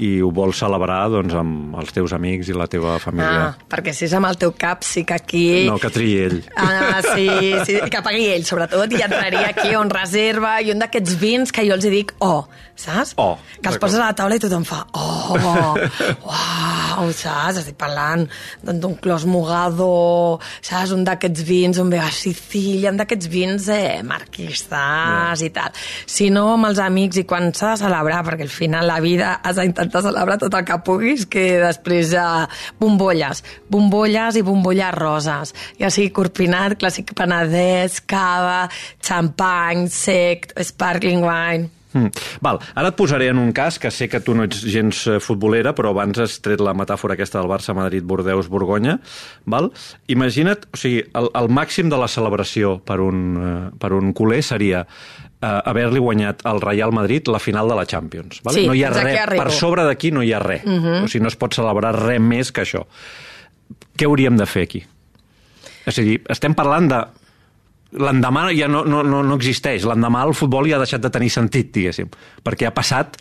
i 0.00 0.10
ho 0.24 0.30
vols 0.34 0.62
celebrar 0.62 1.02
doncs, 1.12 1.34
amb 1.36 1.76
els 1.80 1.92
teus 1.94 2.14
amics 2.16 2.48
i 2.48 2.56
la 2.56 2.68
teva 2.70 2.96
família. 3.02 3.50
Ah, 3.50 3.68
perquè 3.70 3.92
si 3.96 4.06
és 4.06 4.14
amb 4.16 4.28
el 4.30 4.38
teu 4.40 4.54
cap, 4.58 4.82
sí 4.86 5.04
que 5.08 5.18
aquí... 5.18 5.44
No, 5.68 5.76
que 5.82 5.90
triï 5.92 6.16
ell. 6.24 6.38
Ah, 6.56 7.00
sí, 7.04 7.28
sí, 7.66 7.78
que 7.92 8.02
pagui 8.04 8.28
ell, 8.32 8.46
sobretot, 8.48 8.92
i 8.96 9.04
entraria 9.04 9.50
aquí 9.52 9.74
on 9.78 9.92
reserva, 9.92 10.58
i 10.64 10.72
un 10.72 10.82
d'aquests 10.82 11.18
vins 11.20 11.52
que 11.54 11.66
jo 11.68 11.76
els 11.76 11.88
dic, 11.92 12.14
oh, 12.24 12.46
saps? 12.78 13.14
Oh, 13.20 13.36
que 13.60 13.70
els 13.70 13.78
poses 13.82 14.00
a 14.00 14.08
la 14.08 14.16
taula 14.16 14.38
i 14.38 14.42
tothom 14.42 14.64
fa, 14.66 14.80
oh, 14.96 15.36
uau, 15.36 17.12
saps? 17.16 17.60
Estic 17.62 17.76
parlant 17.80 18.24
doncs, 18.62 18.80
d'un 18.82 18.96
clos 19.02 19.26
mogado, 19.28 20.40
saps? 20.64 20.94
Un 20.96 21.04
d'aquests 21.06 21.46
vins 21.46 21.82
on 21.82 21.92
ve 21.92 22.00
a 22.00 22.10
Sicília, 22.12 22.90
un 22.92 23.00
d'aquests 23.00 23.30
vins 23.32 23.68
eh, 23.72 24.00
marquistes 24.06 24.72
yeah. 24.72 25.46
i 25.46 25.52
tal. 25.54 25.76
Si 26.08 26.30
no, 26.32 26.48
amb 26.56 26.70
els 26.72 26.80
amics, 26.82 27.22
i 27.22 27.26
quan 27.28 27.52
s'ha 27.52 27.74
de 27.74 27.84
celebrar, 27.84 28.22
perquè 28.26 28.48
al 28.48 28.52
final 28.52 28.88
la 28.88 28.98
vida 29.04 29.36
has 29.42 29.60
d'intentar 29.60 29.91
celebrar 30.00 30.38
tot 30.40 30.54
el 30.56 30.64
que 30.64 30.78
puguis, 30.86 31.26
que 31.28 31.44
després 31.60 32.14
eh, 32.16 32.46
bombolles, 32.80 33.44
bombolles 33.68 34.40
i 34.40 34.46
bombolles 34.46 34.96
roses, 34.96 35.52
ja 35.80 35.92
sigui 35.92 36.14
corpinat, 36.16 36.78
clàssic 36.80 37.12
penedès, 37.18 38.00
cava, 38.08 38.64
xampany, 39.04 39.88
sec, 39.92 40.52
sparkling 40.72 41.26
wine 41.26 41.81
Mm. 41.92 42.10
Val, 42.44 42.60
ara 42.74 42.90
et 42.92 42.96
posaré 42.96 43.28
en 43.32 43.38
un 43.40 43.52
cas 43.52 43.78
que 43.78 43.90
sé 43.92 44.08
que 44.08 44.20
tu 44.24 44.34
no 44.36 44.46
ets 44.46 44.62
gens 44.64 45.04
eh, 45.10 45.18
futbolera, 45.20 45.74
però 45.76 45.92
abans 45.92 46.22
has 46.24 46.38
tret 46.44 46.62
la 46.64 46.74
metàfora 46.76 47.16
aquesta 47.16 47.40
del 47.40 47.50
Barça, 47.50 47.74
Madrid, 47.76 48.04
Bordeus, 48.08 48.48
Borgonya. 48.52 48.98
Val? 49.44 49.70
Imagina't, 50.12 50.68
o 50.72 50.80
sigui, 50.80 51.02
el, 51.18 51.28
el 51.38 51.50
màxim 51.52 51.92
de 51.92 52.00
la 52.00 52.08
celebració 52.08 52.78
per 52.86 53.00
un, 53.04 53.20
uh, 53.36 53.66
per 53.80 53.92
un 53.96 54.12
culer 54.16 54.40
seria 54.46 54.84
uh, 54.86 55.58
haver-li 55.68 56.00
guanyat 56.02 56.46
al 56.48 56.62
Real 56.64 56.94
Madrid 56.96 57.28
la 57.32 57.42
final 57.42 57.68
de 57.68 57.78
la 57.78 57.86
Champions. 57.88 58.40
Val? 58.46 58.56
Sí, 58.56 58.66
no 58.68 58.76
hi 58.78 58.84
ha 58.86 58.92
res, 58.94 59.18
per 59.36 59.50
sobre 59.52 59.84
d'aquí 59.88 60.12
no 60.14 60.24
hi 60.24 60.32
ha 60.32 60.40
res. 60.42 60.64
Uh 60.64 60.70
mhm. 60.70 60.86
-huh. 60.86 61.04
O 61.04 61.08
sigui, 61.08 61.22
no 61.22 61.28
es 61.28 61.36
pot 61.36 61.54
celebrar 61.54 61.94
res 61.98 62.20
més 62.20 62.52
que 62.52 62.62
això. 62.62 62.86
Què 63.96 64.06
hauríem 64.06 64.36
de 64.36 64.46
fer 64.46 64.62
aquí? 64.62 64.86
És 65.86 65.98
a 65.98 66.02
dir, 66.02 66.22
estem 66.30 66.54
parlant 66.54 66.88
de 66.88 67.04
l'endemà 67.92 68.48
ja 68.56 68.68
no, 68.70 68.84
no, 68.88 69.02
no, 69.04 69.22
no 69.26 69.36
existeix. 69.38 69.86
L'endemà 69.88 70.24
el 70.28 70.34
futbol 70.36 70.68
ja 70.70 70.78
ha 70.78 70.82
deixat 70.84 71.04
de 71.04 71.10
tenir 71.12 71.30
sentit, 71.32 71.72
diguéssim, 71.74 72.10
perquè 72.44 72.68
ha 72.68 72.74
passat 72.74 73.18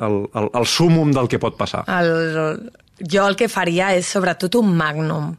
el, 0.00 0.24
el, 0.34 0.50
el 0.56 0.66
súmum 0.66 1.12
del 1.14 1.28
que 1.30 1.40
pot 1.42 1.58
passar. 1.58 1.84
El, 1.90 2.70
jo 3.00 3.26
el 3.26 3.38
que 3.38 3.48
faria 3.48 3.92
és 3.96 4.08
sobretot 4.10 4.58
un 4.60 4.74
magnum 4.76 5.34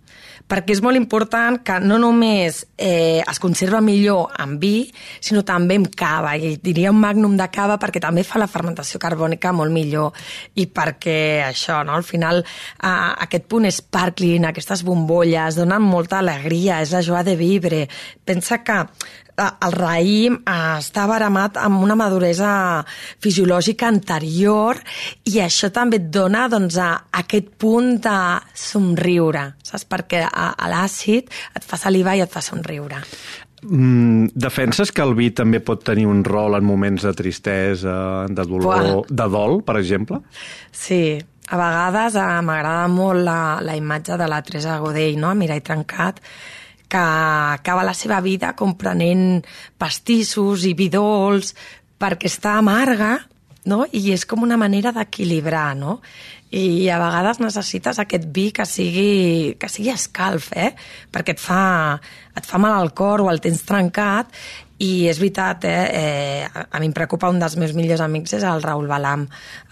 perquè 0.51 0.75
és 0.75 0.81
molt 0.83 0.99
important 0.99 1.61
que 1.63 1.77
no 1.79 1.95
només 2.01 2.65
eh, 2.75 3.21
es 3.23 3.39
conserva 3.39 3.79
millor 3.83 4.33
amb 4.43 4.59
vi, 4.59 4.83
sinó 5.23 5.45
també 5.47 5.77
amb 5.79 5.87
cava, 5.95 6.33
i 6.35 6.57
diria 6.59 6.91
un 6.91 6.99
magnum 6.99 7.37
de 7.39 7.47
cava 7.53 7.77
perquè 7.79 8.01
també 8.03 8.25
fa 8.27 8.41
la 8.41 8.49
fermentació 8.51 8.99
carbònica 8.99 9.53
molt 9.55 9.71
millor, 9.71 10.11
i 10.59 10.67
perquè 10.67 11.17
això, 11.47 11.79
no? 11.87 11.95
al 11.95 12.03
final, 12.07 12.43
eh, 12.43 12.91
aquest 13.27 13.47
punt 13.47 13.69
sparkling, 13.71 14.49
aquestes 14.49 14.83
bombolles, 14.83 15.55
donen 15.61 15.87
molta 15.87 16.19
alegria, 16.19 16.81
és 16.83 16.91
la 16.91 17.03
joie 17.05 17.23
de 17.23 17.37
vibre. 17.39 17.85
Pensa 18.25 18.59
que 18.65 18.81
el 19.39 19.75
raïm 19.75 20.39
està 20.47 21.05
baramat 21.09 21.59
amb 21.61 21.83
una 21.83 21.95
maduresa 21.99 22.51
fisiològica 23.23 23.87
anterior 23.89 24.79
i 25.29 25.39
això 25.43 25.71
també 25.73 26.01
et 26.01 26.09
dona 26.13 26.47
doncs, 26.51 26.77
a 26.77 26.91
aquest 27.21 27.53
punt 27.61 27.95
de 28.03 28.17
somriure, 28.57 29.45
saps? 29.63 29.87
Perquè 29.89 30.25
l'àcid 30.71 31.31
et 31.55 31.65
fa 31.65 31.79
saliva 31.79 32.15
i 32.15 32.25
et 32.25 32.31
fa 32.31 32.43
somriure. 32.43 33.01
Mm, 33.61 34.31
defenses 34.33 34.89
que 34.89 35.03
el 35.05 35.13
vi 35.13 35.29
també 35.37 35.59
pot 35.61 35.83
tenir 35.85 36.07
un 36.09 36.23
rol 36.25 36.57
en 36.57 36.65
moments 36.65 37.03
de 37.05 37.11
tristesa, 37.13 38.25
de 38.27 38.45
dolor, 38.49 38.63
Buah. 38.65 39.03
de 39.05 39.27
dol, 39.29 39.61
per 39.61 39.77
exemple? 39.77 40.17
Sí, 40.73 41.19
a 41.51 41.59
vegades 41.59 42.17
eh, 42.17 42.25
m'agrada 42.47 42.87
molt 42.89 43.21
la, 43.27 43.59
la 43.61 43.75
imatge 43.77 44.17
de 44.17 44.27
la 44.31 44.41
Teresa 44.41 44.79
Godell, 44.81 45.19
no? 45.21 45.35
Mirall 45.37 45.61
trencat, 45.61 46.21
que 46.91 46.99
acaba 46.99 47.85
la 47.87 47.95
seva 47.95 48.19
vida 48.23 48.51
comprenent 48.59 49.45
pastissos 49.79 50.65
i 50.67 50.75
vidols 50.75 51.53
perquè 52.01 52.27
està 52.27 52.57
amarga, 52.59 53.13
no? 53.69 53.85
I 53.93 54.11
és 54.15 54.25
com 54.27 54.43
una 54.43 54.57
manera 54.59 54.91
d'equilibrar, 54.95 55.71
no? 55.77 55.99
I 56.51 56.89
a 56.91 56.97
vegades 56.99 57.39
necessites 57.39 58.01
aquest 58.01 58.25
vi 58.35 58.49
que 58.51 58.65
sigui, 58.67 59.55
que 59.61 59.69
sigui 59.71 59.93
escalf, 59.93 60.49
eh? 60.51 60.73
Perquè 61.13 61.37
et 61.37 61.39
fa, 61.39 61.61
et 62.35 62.47
fa 62.47 62.59
mal 62.59 62.75
al 62.75 62.91
cor 62.97 63.23
o 63.23 63.29
el 63.31 63.39
tens 63.43 63.63
trencat 63.67 64.33
i 64.81 65.07
és 65.09 65.19
veritat, 65.21 65.65
eh, 65.69 65.87
eh, 65.93 66.65
a 66.71 66.79
mi 66.79 66.87
em 66.89 66.93
preocupa 66.93 67.29
un 67.29 67.39
dels 67.39 67.55
meus 67.61 67.73
millors 67.77 68.01
amics 68.01 68.33
és 68.33 68.43
el 68.47 68.63
Raül 68.63 68.87
Balam 68.89 69.27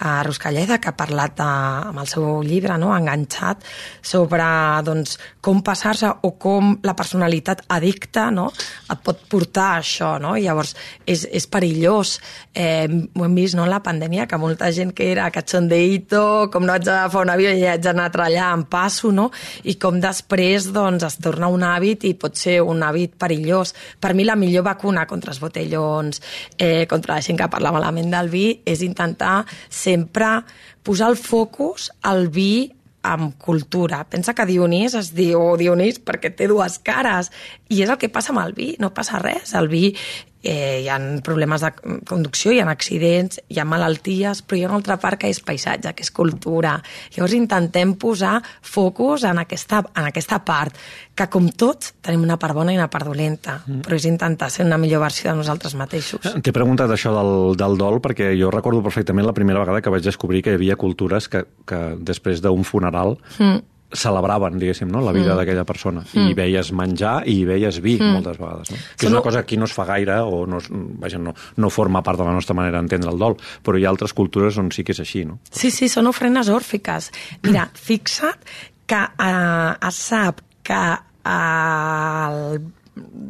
a 0.06 0.22
Ruscalleda, 0.24 0.78
que 0.78 0.92
ha 0.92 0.98
parlat 0.98 1.36
de, 1.40 1.48
amb 1.90 2.00
el 2.04 2.08
seu 2.12 2.44
llibre, 2.46 2.78
no?, 2.78 2.92
enganxat, 2.94 3.66
sobre 4.06 4.46
doncs, 4.86 5.18
com 5.42 5.64
passar-se 5.66 6.12
o 6.22 6.34
com 6.38 6.76
la 6.86 6.94
personalitat 6.98 7.64
addicta 7.72 8.28
no? 8.30 8.50
et 8.92 9.02
pot 9.06 9.22
portar 9.32 9.70
a 9.72 9.80
això. 9.80 10.12
No? 10.22 10.36
I 10.38 10.46
llavors, 10.46 10.76
és, 11.08 11.26
és 11.26 11.48
perillós. 11.50 12.18
Eh, 12.54 12.86
ho 12.86 13.26
hem 13.26 13.38
vist 13.38 13.58
no? 13.58 13.66
la 13.70 13.82
pandèmia, 13.84 14.28
que 14.30 14.38
molta 14.38 14.70
gent 14.76 14.94
que 14.94 15.10
era 15.12 15.30
cachondeito, 15.34 16.50
com 16.54 16.68
no 16.68 16.76
haig 16.76 16.86
d'agafar 16.86 17.26
un 17.26 17.34
avió 17.34 17.54
i 17.56 17.66
haig 17.66 17.82
d'anar 17.86 18.10
a 18.10 18.14
treballar 18.14 18.52
en 18.58 18.68
passo, 18.70 19.14
no? 19.16 19.30
i 19.64 19.80
com 19.82 20.00
després 20.04 20.70
doncs, 20.76 21.08
es 21.08 21.18
torna 21.24 21.50
un 21.50 21.66
hàbit 21.66 22.06
i 22.10 22.14
pot 22.20 22.38
ser 22.38 22.60
un 22.62 22.84
hàbit 22.86 23.18
perillós. 23.20 23.74
Per 24.00 24.14
mi 24.14 24.28
la 24.28 24.38
millor 24.40 24.68
vacuna 24.68 24.99
vacuna 25.00 25.08
contra 25.08 25.32
els 25.32 25.40
botellons, 25.40 26.22
eh, 26.58 26.88
contra 26.88 27.16
la 27.16 27.22
gent 27.22 27.38
que 27.38 27.50
parla 27.50 27.72
malament 27.72 28.12
del 28.12 28.30
vi, 28.30 28.62
és 28.66 28.82
intentar 28.82 29.46
sempre 29.70 30.44
posar 30.84 31.10
el 31.10 31.18
focus 31.18 31.92
al 32.02 32.28
vi 32.28 32.72
amb 33.02 33.38
cultura. 33.38 34.04
Pensa 34.10 34.34
que 34.34 34.46
Dionís 34.46 34.94
es 34.94 35.14
diu 35.16 35.56
Dionís 35.58 36.00
perquè 36.00 36.36
té 36.36 36.48
dues 36.48 36.80
cares 36.80 37.32
i 37.70 37.82
és 37.82 37.90
el 37.90 37.98
que 37.98 38.10
passa 38.10 38.34
amb 38.34 38.44
el 38.44 38.54
vi, 38.54 38.76
no 38.80 38.94
passa 38.94 39.20
res. 39.20 39.54
El 39.56 39.70
vi 39.70 39.96
eh, 40.44 40.82
hi 40.84 40.88
ha 40.90 40.98
problemes 41.24 41.62
de 41.62 41.72
conducció, 42.08 42.52
hi 42.54 42.62
ha 42.62 42.68
accidents, 42.70 43.42
hi 43.50 43.60
ha 43.60 43.66
malalties, 43.68 44.42
però 44.44 44.60
hi 44.60 44.64
ha 44.64 44.70
una 44.70 44.80
altra 44.80 45.00
part 45.02 45.20
que 45.20 45.30
és 45.32 45.42
paisatge, 45.44 45.94
que 45.96 46.06
és 46.06 46.12
cultura. 46.16 46.78
Llavors 47.16 47.36
intentem 47.38 47.96
posar 48.00 48.38
focus 48.62 49.26
en 49.28 49.42
aquesta, 49.42 49.84
en 49.96 50.10
aquesta 50.10 50.42
part, 50.46 50.78
que 51.16 51.28
com 51.32 51.50
tots 51.50 51.94
tenim 52.06 52.24
una 52.24 52.40
part 52.40 52.56
bona 52.56 52.74
i 52.74 52.80
una 52.80 52.90
part 52.92 53.10
dolenta, 53.10 53.60
mm. 53.66 53.82
però 53.86 53.98
és 54.00 54.08
intentar 54.08 54.52
ser 54.54 54.66
una 54.68 54.80
millor 54.80 55.04
versió 55.04 55.32
de 55.32 55.38
nosaltres 55.42 55.76
mateixos. 55.80 56.24
T'he 56.24 56.56
preguntat 56.56 56.92
això 56.96 57.12
del, 57.16 57.34
del 57.60 57.76
dol 57.80 58.00
perquè 58.04 58.32
jo 58.40 58.52
recordo 58.54 58.84
perfectament 58.86 59.28
la 59.28 59.36
primera 59.36 59.66
vegada 59.66 59.84
que 59.84 59.92
vaig 59.92 60.06
descobrir 60.06 60.44
que 60.46 60.56
hi 60.56 60.60
havia 60.62 60.80
cultures 60.80 61.28
que, 61.28 61.44
que 61.68 61.82
després 62.00 62.44
d'un 62.46 62.64
funeral 62.68 63.18
mm 63.38 63.79
celebraven, 63.96 64.60
diguéssim, 64.62 64.90
no? 64.92 65.02
la 65.02 65.12
vida 65.12 65.34
mm. 65.34 65.38
d'aquella 65.40 65.66
persona. 65.66 66.04
Mm. 66.14 66.30
I 66.30 66.38
veies 66.38 66.72
menjar 66.78 67.16
i 67.30 67.40
veies 67.48 67.80
vi, 67.82 67.96
mm. 67.98 68.14
moltes 68.20 68.38
vegades. 68.38 68.72
No? 68.72 68.80
Que 68.96 69.08
és 69.08 69.14
una 69.14 69.24
cosa 69.26 69.42
que 69.42 69.50
aquí 69.50 69.58
no 69.58 69.66
es 69.70 69.74
fa 69.74 69.88
gaire, 69.90 70.20
o 70.22 70.46
no, 70.50 70.62
vaja, 71.02 71.22
no, 71.22 71.34
no 71.58 71.74
forma 71.74 72.04
part 72.06 72.22
de 72.22 72.28
la 72.28 72.36
nostra 72.38 72.58
manera 72.58 72.78
d'entendre 72.78 73.12
el 73.12 73.22
dol, 73.22 73.38
però 73.66 73.80
hi 73.80 73.88
ha 73.88 73.94
altres 73.94 74.14
cultures 74.14 74.60
on 74.62 74.72
sí 74.76 74.86
que 74.86 74.94
és 74.94 75.02
així, 75.02 75.26
no? 75.26 75.40
Sí, 75.50 75.74
sí, 75.74 75.90
són 75.90 76.10
ofrenes 76.12 76.52
òrfiques. 76.54 77.12
Mira, 77.48 77.70
fixa't 77.90 78.58
que 78.90 79.06
eh, 79.06 79.88
es 79.90 80.04
sap 80.10 80.44
que 80.66 80.84
eh, 80.94 81.30
el 81.30 82.60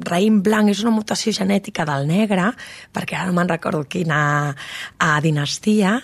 raïm 0.10 0.40
blanc 0.44 0.72
és 0.72 0.82
una 0.84 0.94
mutació 0.96 1.34
genètica 1.36 1.86
del 1.88 2.08
negre, 2.10 2.50
perquè 2.96 3.18
ara 3.18 3.30
no 3.30 3.36
me'n 3.38 3.52
recordo 3.52 3.84
quina 3.90 4.20
a 5.00 5.10
dinastia, 5.24 5.98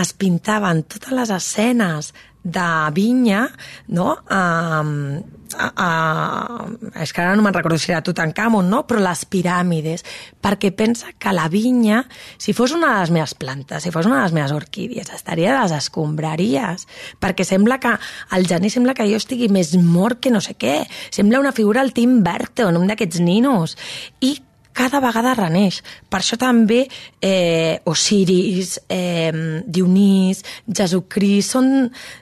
es 0.00 0.12
pintaven 0.16 0.84
totes 0.88 1.14
les 1.16 1.32
escenes 1.36 2.12
de 2.42 2.70
vinya, 2.96 3.48
no? 3.88 4.16
Um, 4.30 5.20
a, 5.58 5.72
a, 5.76 6.66
és 7.02 7.12
que 7.12 7.22
ara 7.22 7.34
no 7.36 7.42
me'n 7.44 7.54
recordo 7.54 7.78
si 7.80 7.90
era 7.90 8.02
Tutankamon, 8.06 8.68
no? 8.70 8.84
però 8.88 9.02
les 9.02 9.24
piràmides, 9.30 10.04
perquè 10.42 10.70
pensa 10.76 11.12
que 11.18 11.32
la 11.34 11.48
vinya, 11.52 12.04
si 12.38 12.54
fos 12.56 12.74
una 12.76 12.94
de 12.94 13.00
les 13.00 13.14
meves 13.16 13.34
plantes, 13.34 13.84
si 13.84 13.92
fos 13.94 14.08
una 14.08 14.20
de 14.20 14.28
les 14.28 14.36
meves 14.36 14.54
orquídies, 14.56 15.10
estaria 15.14 15.54
de 15.54 15.62
les 15.64 15.76
escombraries, 15.80 16.86
perquè 17.20 17.46
sembla 17.46 17.80
que 17.82 17.96
el 18.36 18.46
gener 18.48 18.70
sembla 18.72 18.94
que 18.94 19.08
jo 19.10 19.18
estigui 19.20 19.50
més 19.52 19.74
mort 19.76 20.20
que 20.22 20.32
no 20.32 20.42
sé 20.44 20.56
què, 20.60 20.84
sembla 21.10 21.42
una 21.42 21.56
figura 21.56 21.82
al 21.82 21.94
Tim 21.96 22.20
Burton, 22.24 22.78
un 22.80 22.90
d'aquests 22.90 23.20
ninos, 23.24 23.76
i 24.20 24.36
cada 24.72 25.00
vegada 25.02 25.34
reneix. 25.34 25.80
Per 26.10 26.20
això 26.20 26.38
també 26.40 26.84
eh, 27.20 27.80
Osiris, 27.90 28.78
eh, 28.88 29.32
Dionís, 29.66 30.44
Jesucrist, 30.66 31.56
són 31.56 31.70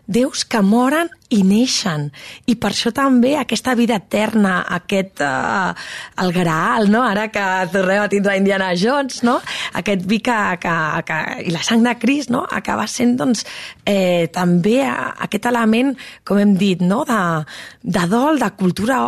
déus 0.07 0.45
que 0.49 0.63
moren 0.65 1.11
i 1.35 1.43
neixen. 1.45 2.09
I 2.49 2.57
per 2.57 2.71
això 2.73 2.93
també 2.95 3.35
aquesta 3.37 3.75
vida 3.79 3.99
eterna, 4.01 4.63
aquest, 4.79 5.21
eh, 5.21 5.73
el 6.25 6.33
Graal, 6.33 6.89
no? 6.91 7.03
ara 7.05 7.29
que 7.33 7.45
tornem 7.73 8.03
a 8.03 8.09
tindre 8.09 8.37
Indiana 8.41 8.73
Jones, 8.75 9.23
no? 9.23 9.39
aquest 9.79 10.07
vi 10.09 10.21
que, 10.25 10.39
que, 10.63 10.77
que, 11.09 11.19
i 11.49 11.55
la 11.55 11.65
sang 11.65 11.85
de 11.85 11.95
Crist 12.01 12.33
no? 12.33 12.45
acaba 12.49 12.87
sent 12.89 13.17
doncs, 13.21 13.45
eh, 13.85 14.29
també 14.33 14.81
aquest 14.89 15.51
element, 15.53 15.95
com 16.25 16.41
hem 16.41 16.57
dit, 16.57 16.81
no? 16.81 17.05
de, 17.09 17.21
de 17.83 18.07
dol, 18.09 18.41
de 18.41 18.51
cultura 18.57 19.03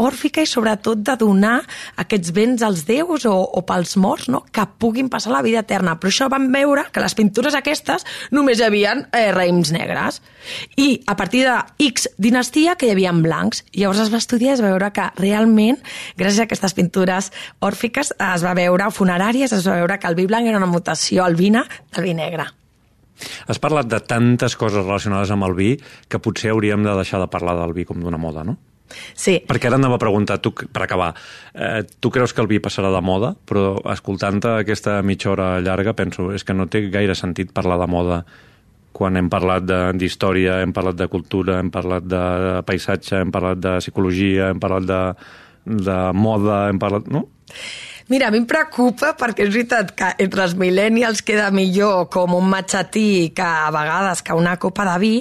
òrfica 0.00 0.42
i 0.42 0.48
sobretot 0.48 1.02
de 1.04 1.16
donar 1.20 1.58
aquests 2.00 2.32
béns 2.34 2.64
als 2.66 2.84
déus 2.88 3.26
o, 3.28 3.34
o 3.34 3.62
pels 3.66 3.96
morts, 4.00 4.28
no? 4.32 4.42
que 4.52 4.64
puguin 4.78 5.10
passar 5.12 5.32
la 5.34 5.42
vida 5.44 5.62
eterna. 5.64 5.96
Però 6.00 6.12
això 6.12 6.28
vam 6.32 6.48
veure 6.52 6.86
que 6.92 7.02
les 7.02 7.16
pintures 7.18 7.56
aquestes 7.58 8.06
només 8.34 8.60
hi 8.60 8.66
havia 8.68 8.94
eh, 9.12 9.30
raïms 9.34 9.72
negres. 9.74 10.20
I 10.76 11.02
a 11.06 11.16
partir 11.16 11.44
de 11.46 11.56
X 11.88 12.08
dinastia 12.18 12.76
que 12.76 12.88
hi 12.88 12.94
havia 12.94 13.12
blancs. 13.12 13.64
Llavors 13.72 14.04
es 14.04 14.12
va 14.12 14.20
estudiar 14.22 14.52
i 14.52 14.56
es 14.58 14.64
va 14.64 14.72
veure 14.72 14.92
que 14.94 15.08
realment, 15.18 15.80
gràcies 16.18 16.42
a 16.42 16.48
aquestes 16.48 16.76
pintures 16.76 17.32
òrfiques, 17.64 18.12
es 18.12 18.44
va 18.44 18.54
veure 18.58 18.90
funeràries, 18.94 19.52
es 19.52 19.66
va 19.66 19.80
veure 19.80 19.98
que 19.98 20.08
el 20.10 20.18
vi 20.18 20.28
blanc 20.30 20.48
era 20.48 20.60
una 20.60 20.70
mutació 20.70 21.24
albina 21.24 21.64
del 21.94 22.08
vi 22.08 22.14
negre. 22.16 22.48
Has 23.50 23.58
parlat 23.58 23.88
de 23.90 23.98
tantes 24.00 24.54
coses 24.58 24.84
relacionades 24.84 25.32
amb 25.34 25.46
el 25.48 25.56
vi 25.58 25.72
que 26.08 26.20
potser 26.22 26.52
hauríem 26.52 26.84
de 26.86 26.94
deixar 27.00 27.20
de 27.22 27.30
parlar 27.30 27.56
del 27.58 27.74
vi 27.74 27.86
com 27.88 27.98
d'una 28.02 28.20
moda, 28.20 28.44
no? 28.46 28.58
Sí. 29.14 29.38
Perquè 29.48 29.68
ara 29.68 29.78
anava 29.80 29.98
a 29.98 30.02
preguntar, 30.02 30.38
tu, 30.42 30.52
per 30.52 30.84
acabar, 30.84 31.12
eh, 31.54 31.84
tu 32.00 32.10
creus 32.14 32.32
que 32.32 32.44
el 32.44 32.50
vi 32.50 32.60
passarà 32.64 32.90
de 32.94 33.02
moda? 33.04 33.34
Però 33.48 33.78
escoltant 33.92 34.40
aquesta 34.56 35.00
mitja 35.02 35.32
hora 35.32 35.48
llarga 35.60 35.96
penso, 35.98 36.30
és 36.32 36.44
que 36.44 36.56
no 36.56 36.68
té 36.70 36.88
gaire 36.92 37.16
sentit 37.18 37.52
parlar 37.56 37.78
de 37.82 37.90
moda 37.90 38.22
quan 38.98 39.18
hem 39.18 39.28
parlat 39.30 39.66
d'història, 39.98 40.58
hem 40.64 40.72
parlat 40.74 40.96
de 40.98 41.06
cultura, 41.12 41.58
hem 41.62 41.70
parlat 41.70 42.06
de 42.08 42.22
paisatge, 42.66 43.20
hem 43.20 43.30
parlat 43.34 43.60
de 43.62 43.76
psicologia, 43.78 44.48
hem 44.50 44.58
parlat 44.62 44.88
de, 44.88 45.02
de 45.88 45.98
moda, 46.18 46.64
hem 46.72 46.80
parlat... 46.82 47.06
No? 47.12 47.28
Mira, 48.08 48.30
a 48.30 48.32
mi 48.32 48.40
em 48.40 48.46
preocupa 48.48 49.12
perquè 49.20 49.44
és 49.44 49.52
veritat 49.52 49.92
que 49.96 50.08
entre 50.24 50.46
els 50.46 50.54
millennials 50.56 51.20
queda 51.22 51.50
millor 51.52 52.06
com 52.12 52.32
un 52.38 52.48
matxatí 52.48 53.34
que 53.36 53.44
a 53.44 53.68
vegades 53.74 54.24
que 54.24 54.36
una 54.36 54.56
copa 54.56 54.86
de 54.88 54.96
vi, 55.02 55.12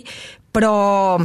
però 0.56 1.20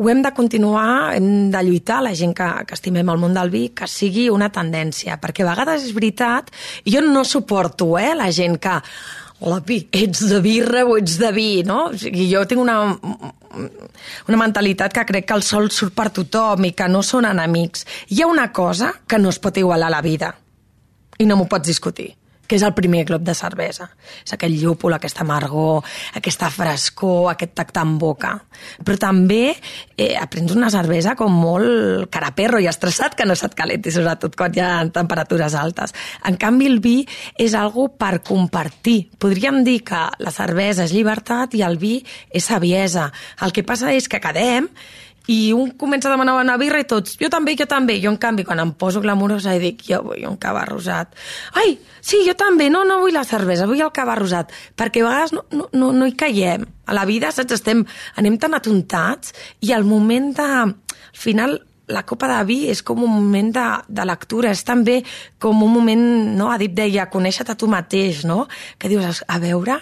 ho 0.00 0.08
hem 0.08 0.22
de 0.24 0.32
continuar, 0.32 1.14
hem 1.14 1.50
de 1.52 1.60
lluitar, 1.62 2.00
la 2.02 2.14
gent 2.16 2.32
que, 2.36 2.48
que 2.64 2.76
estimem 2.76 3.08
el 3.12 3.18
món 3.20 3.34
del 3.36 3.50
vi, 3.52 3.66
que 3.76 3.84
sigui 3.84 4.30
una 4.32 4.48
tendència, 4.48 5.18
perquè 5.20 5.44
a 5.44 5.50
vegades 5.50 5.84
és 5.84 5.92
veritat, 5.92 6.48
jo 6.88 7.02
no 7.04 7.24
suporto 7.28 7.98
eh, 8.00 8.14
la 8.16 8.30
gent 8.32 8.56
que 8.64 8.78
hola, 9.40 9.58
vi, 9.66 9.82
ets 9.92 10.22
de 10.30 10.40
birra 10.44 10.86
o 10.88 10.96
ets 10.96 11.18
de 11.20 11.32
vi, 11.36 11.50
no? 11.68 11.90
O 11.90 12.00
sigui, 12.00 12.30
jo 12.32 12.46
tinc 12.48 12.62
una, 12.64 12.78
una 14.28 14.40
mentalitat 14.40 14.96
que 14.96 15.04
crec 15.12 15.28
que 15.28 15.36
el 15.36 15.44
sol 15.44 15.68
surt 15.68 15.92
per 15.96 16.08
tothom 16.16 16.64
i 16.68 16.72
que 16.76 16.88
no 16.88 17.04
són 17.04 17.28
enemics. 17.28 17.84
Hi 18.08 18.22
ha 18.22 18.30
una 18.30 18.48
cosa 18.56 18.94
que 19.06 19.20
no 19.20 19.28
es 19.32 19.40
pot 19.40 19.60
igualar 19.60 19.92
a 19.92 19.96
la 19.98 20.04
vida 20.04 20.32
i 21.20 21.28
no 21.28 21.36
m'ho 21.36 21.48
pots 21.48 21.68
discutir 21.68 22.14
que 22.50 22.58
és 22.58 22.64
el 22.66 22.74
primer 22.74 23.04
glob 23.06 23.22
de 23.22 23.34
cervesa. 23.38 23.86
És 24.24 24.34
aquell 24.34 24.56
llúpol, 24.58 24.96
aquesta 24.96 25.22
amargor, 25.22 25.86
aquesta 26.18 26.48
frescor, 26.50 27.28
aquest 27.30 27.52
tacte 27.54 27.84
en 27.84 27.92
boca. 28.00 28.32
Però 28.82 28.98
també 28.98 29.52
eh, 29.54 30.16
aprens 30.18 30.56
una 30.56 30.72
cervesa 30.74 31.14
com 31.18 31.30
molt 31.30 32.10
caraperro 32.10 32.58
i 32.58 32.66
estressat 32.66 33.14
que 33.14 33.28
no 33.28 33.36
se't 33.38 33.54
calenti, 33.54 33.92
sobretot 33.94 34.34
quan 34.38 34.56
hi 34.56 34.64
ha 34.64 34.72
temperatures 34.90 35.54
altes. 35.54 35.94
En 36.26 36.40
canvi, 36.42 36.66
el 36.66 36.80
vi 36.82 36.96
és 37.38 37.54
algo 37.54 37.86
per 37.94 38.16
compartir. 38.26 39.12
Podríem 39.22 39.62
dir 39.66 39.84
que 39.86 40.02
la 40.18 40.34
cervesa 40.34 40.88
és 40.88 40.96
llibertat 40.96 41.54
i 41.54 41.62
el 41.62 41.78
vi 41.78 42.00
és 42.34 42.50
saviesa. 42.50 43.12
El 43.46 43.54
que 43.54 43.62
passa 43.62 43.94
és 43.94 44.10
que 44.10 44.18
quedem 44.18 44.66
i 45.28 45.52
un 45.52 45.72
comença 45.78 46.08
a 46.08 46.14
demanar 46.14 46.38
una 46.40 46.56
birra 46.60 46.80
i 46.80 46.86
tots, 46.88 47.16
jo 47.20 47.28
també, 47.32 47.54
jo 47.58 47.66
també. 47.70 47.98
Jo, 48.02 48.10
en 48.14 48.18
canvi, 48.20 48.44
quan 48.48 48.62
em 48.62 48.72
poso 48.72 49.02
glamurosa 49.04 49.54
i 49.56 49.62
dic, 49.62 49.84
jo 49.86 50.00
vull 50.06 50.26
un 50.28 50.38
cava 50.40 50.64
rosat. 50.68 51.14
Ai, 51.60 51.76
sí, 52.00 52.22
jo 52.26 52.34
també, 52.38 52.70
no, 52.72 52.84
no 52.88 53.00
vull 53.04 53.14
la 53.14 53.24
cervesa, 53.28 53.68
vull 53.70 53.82
el 53.84 53.92
cava 53.94 54.16
rosat. 54.18 54.54
Perquè 54.76 55.04
a 55.04 55.08
vegades 55.08 55.34
no, 55.36 55.44
no, 55.52 55.68
no, 55.76 55.92
no 55.96 56.08
hi 56.08 56.16
caiem. 56.18 56.66
A 56.86 56.96
la 56.96 57.06
vida, 57.06 57.30
saps, 57.34 57.60
estem, 57.60 57.84
anem 58.18 58.38
tan 58.40 58.56
atontats 58.58 59.34
i 59.60 59.74
al 59.76 59.86
moment 59.88 60.32
de... 60.38 60.48
Al 61.10 61.18
final, 61.18 61.58
la 61.90 62.04
copa 62.06 62.28
de 62.30 62.38
vi 62.46 62.58
és 62.70 62.82
com 62.86 63.02
un 63.02 63.10
moment 63.10 63.50
de, 63.54 63.66
de 63.90 64.04
lectura, 64.06 64.52
és 64.54 64.62
també 64.64 65.00
com 65.42 65.62
un 65.66 65.72
moment, 65.74 66.04
no? 66.38 66.50
Adip 66.54 66.76
deia, 66.78 67.08
conèixer-te 67.10 67.56
tu 67.58 67.68
mateix, 67.70 68.22
no? 68.28 68.44
Que 68.78 68.90
dius, 68.92 69.24
a 69.26 69.40
veure, 69.42 69.80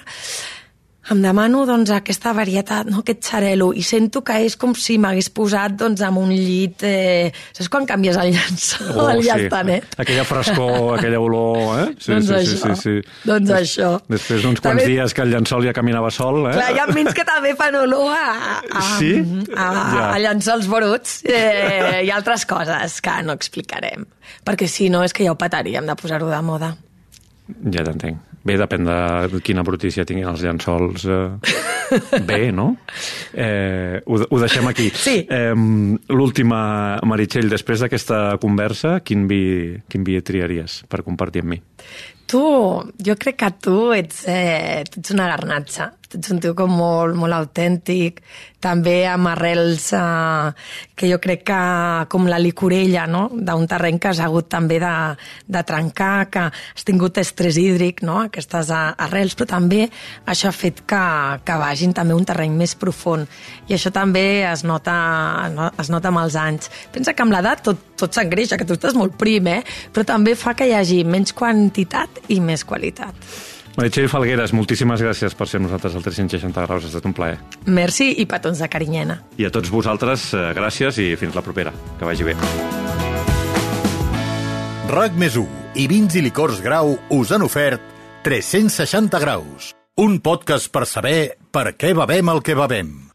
em 1.10 1.20
demano 1.24 1.62
doncs, 1.64 1.90
aquesta 1.94 2.32
varietat, 2.36 2.88
no? 2.92 3.00
aquest 3.00 3.24
xarelo, 3.30 3.70
i 3.72 3.82
sento 3.86 4.20
que 4.26 4.34
és 4.44 4.56
com 4.60 4.74
si 4.76 4.98
m'hagués 5.00 5.30
posat 5.32 5.76
doncs, 5.80 6.02
amb 6.04 6.20
un 6.20 6.32
llit... 6.34 6.82
Eh... 6.84 7.30
Saps 7.56 7.70
quan 7.72 7.86
canvies 7.88 8.18
el 8.20 8.34
llençol? 8.34 8.90
Oh, 8.92 9.06
el 9.08 9.22
sí. 9.22 9.28
llastanet? 9.30 9.96
Aquella 10.04 10.24
frescor, 10.28 10.98
aquella 10.98 11.20
olor, 11.24 11.60
eh? 11.80 11.86
Sí, 11.98 12.12
doncs 12.12 12.28
sí, 12.28 12.34
això. 12.34 12.52
sí, 12.52 12.58
sí, 12.58 13.00
sí. 13.02 13.24
Doncs 13.30 13.54
això. 13.56 13.90
Després 14.12 14.44
d'uns 14.44 14.60
quants 14.60 14.82
També- 14.82 14.90
dies 14.92 15.16
que 15.16 15.24
el 15.24 15.32
llençol 15.32 15.64
ja 15.64 15.72
caminava 15.76 16.12
sol, 16.14 16.42
eh? 16.50 16.54
Clar, 16.58 16.68
hi 16.76 16.82
ha 16.84 16.86
vins 16.92 17.16
que 17.16 17.24
també 17.28 17.54
fan 17.56 17.80
olor 17.80 18.12
a, 18.12 18.60
a, 18.68 18.84
Sí? 18.98 19.14
a, 19.56 19.64
a, 19.64 19.88
Ja. 19.96 20.04
a 20.12 20.20
llençols 20.26 20.68
bruts 20.68 21.22
eh, 21.24 22.02
i 22.04 22.12
altres 22.12 22.44
coses 22.46 23.00
que 23.00 23.16
no 23.24 23.32
explicarem. 23.38 24.04
Perquè 24.44 24.68
si 24.68 24.90
no 24.92 25.00
és 25.06 25.12
que 25.16 25.24
ja 25.24 25.32
ho 25.32 25.40
petaríem 25.40 25.88
de 25.88 25.96
posar-ho 25.96 26.28
de 26.28 26.42
moda. 26.44 26.74
Ja 27.72 27.80
t'entenc. 27.86 28.27
Bé, 28.48 28.56
depèn 28.56 28.86
de 28.86 29.40
quina 29.44 29.64
brutícia 29.66 30.06
tinguin 30.08 30.30
els 30.30 30.40
llençols. 30.44 31.04
Eh... 31.04 31.56
Bé, 32.28 32.50
no? 32.52 32.68
Eh, 33.32 34.00
ho, 34.04 34.20
ho 34.24 34.38
deixem 34.40 34.68
aquí. 34.70 34.88
Sí. 34.96 35.20
Eh, 35.24 35.52
L'última, 36.12 36.60
Meritxell, 37.08 37.50
després 37.52 37.84
d'aquesta 37.84 38.38
conversa, 38.40 38.98
quin 39.04 39.26
vi, 39.28 39.42
quin 39.88 40.06
vi 40.06 40.16
triaries 40.24 40.82
per 40.88 41.04
compartir 41.04 41.44
amb 41.44 41.54
mi? 41.54 41.60
Tu, 42.28 42.40
jo 43.08 43.14
crec 43.20 43.38
que 43.40 43.52
tu 43.64 43.76
ets, 43.96 44.24
eh, 44.28 44.84
tu 44.88 45.00
ets 45.00 45.14
una 45.16 45.28
garnatxa. 45.30 45.92
Ets 46.08 46.30
un 46.32 46.38
tio 46.40 46.54
com 46.56 46.70
molt, 46.72 47.12
molt 47.20 47.36
autèntic, 47.36 48.22
també 48.64 49.02
amb 49.06 49.28
arrels 49.28 49.90
eh, 49.92 50.52
que 50.96 51.10
jo 51.10 51.18
crec 51.20 51.42
que 51.50 51.58
com 52.08 52.24
la 52.30 52.38
licorella, 52.40 53.02
no? 53.06 53.26
d'un 53.34 53.66
terreny 53.68 53.98
que 54.00 54.08
has 54.08 54.22
hagut 54.24 54.48
també 54.48 54.78
de, 54.80 54.92
de 55.44 55.62
trencar, 55.68 56.30
que 56.32 56.46
has 56.48 56.86
tingut 56.88 57.20
estrès 57.20 57.58
hídric, 57.60 58.00
no? 58.08 58.22
aquestes 58.24 58.72
eh, 58.72 58.78
arrels, 59.04 59.36
però 59.36 59.50
també 59.52 59.82
això 60.24 60.48
ha 60.48 60.56
fet 60.56 60.80
que, 60.88 61.02
que 61.44 61.58
vagin 61.60 61.92
també 61.92 62.16
un 62.16 62.24
terreny 62.24 62.56
més 62.56 62.72
profund. 62.80 63.28
I 63.68 63.76
això 63.76 63.92
també 63.92 64.24
es 64.48 64.64
nota, 64.64 64.96
no- 65.52 65.68
es 65.76 65.92
nota 65.92 66.08
amb 66.08 66.24
els 66.24 66.40
anys. 66.40 66.72
Pensa 66.94 67.12
que 67.12 67.26
amb 67.26 67.36
l'edat 67.36 67.66
tot, 67.68 67.84
tot 68.00 68.16
s'engreixa, 68.16 68.56
que 68.56 68.64
tu 68.64 68.80
estàs 68.80 68.96
molt 68.96 69.20
prim, 69.20 69.52
eh? 69.52 69.60
però 69.92 70.08
també 70.08 70.32
fa 70.40 70.56
que 70.56 70.72
hi 70.72 70.74
hagi 70.80 71.04
menys 71.04 71.36
quantitat 71.36 72.24
i 72.32 72.40
més 72.40 72.64
qualitat. 72.64 73.28
Meritxell 73.78 74.08
Falgueres, 74.10 74.50
moltíssimes 74.58 74.98
gràcies 75.04 75.36
per 75.38 75.46
ser 75.46 75.60
amb 75.60 75.68
nosaltres 75.68 75.94
al 75.94 76.02
360 76.02 76.64
graus. 76.66 76.82
Ha 76.82 76.90
estat 76.90 77.04
un 77.06 77.14
plaer. 77.14 77.36
Merci 77.70 78.10
i 78.18 78.26
petons 78.26 78.58
de 78.58 78.66
carinyena. 78.66 79.20
I 79.38 79.46
a 79.46 79.52
tots 79.54 79.70
vosaltres, 79.70 80.32
eh, 80.34 80.50
gràcies 80.56 80.98
i 80.98 81.14
fins 81.14 81.36
la 81.38 81.44
propera. 81.46 81.72
Que 81.98 82.04
vagi 82.04 82.24
bé. 82.26 82.34
RAC 84.88 85.12
més 85.14 85.36
1 85.36 85.46
i 85.76 85.86
vins 85.86 86.14
i 86.16 86.22
licors 86.22 86.60
grau 86.60 86.98
us 87.10 87.30
han 87.30 87.42
ofert 87.42 87.80
360 88.24 89.20
graus. 89.20 89.74
Un 89.96 90.18
podcast 90.18 90.72
per 90.72 90.84
saber 90.86 91.36
per 91.52 91.76
què 91.76 91.94
bevem 91.94 92.28
el 92.28 92.42
que 92.42 92.54
bevem. 92.54 93.07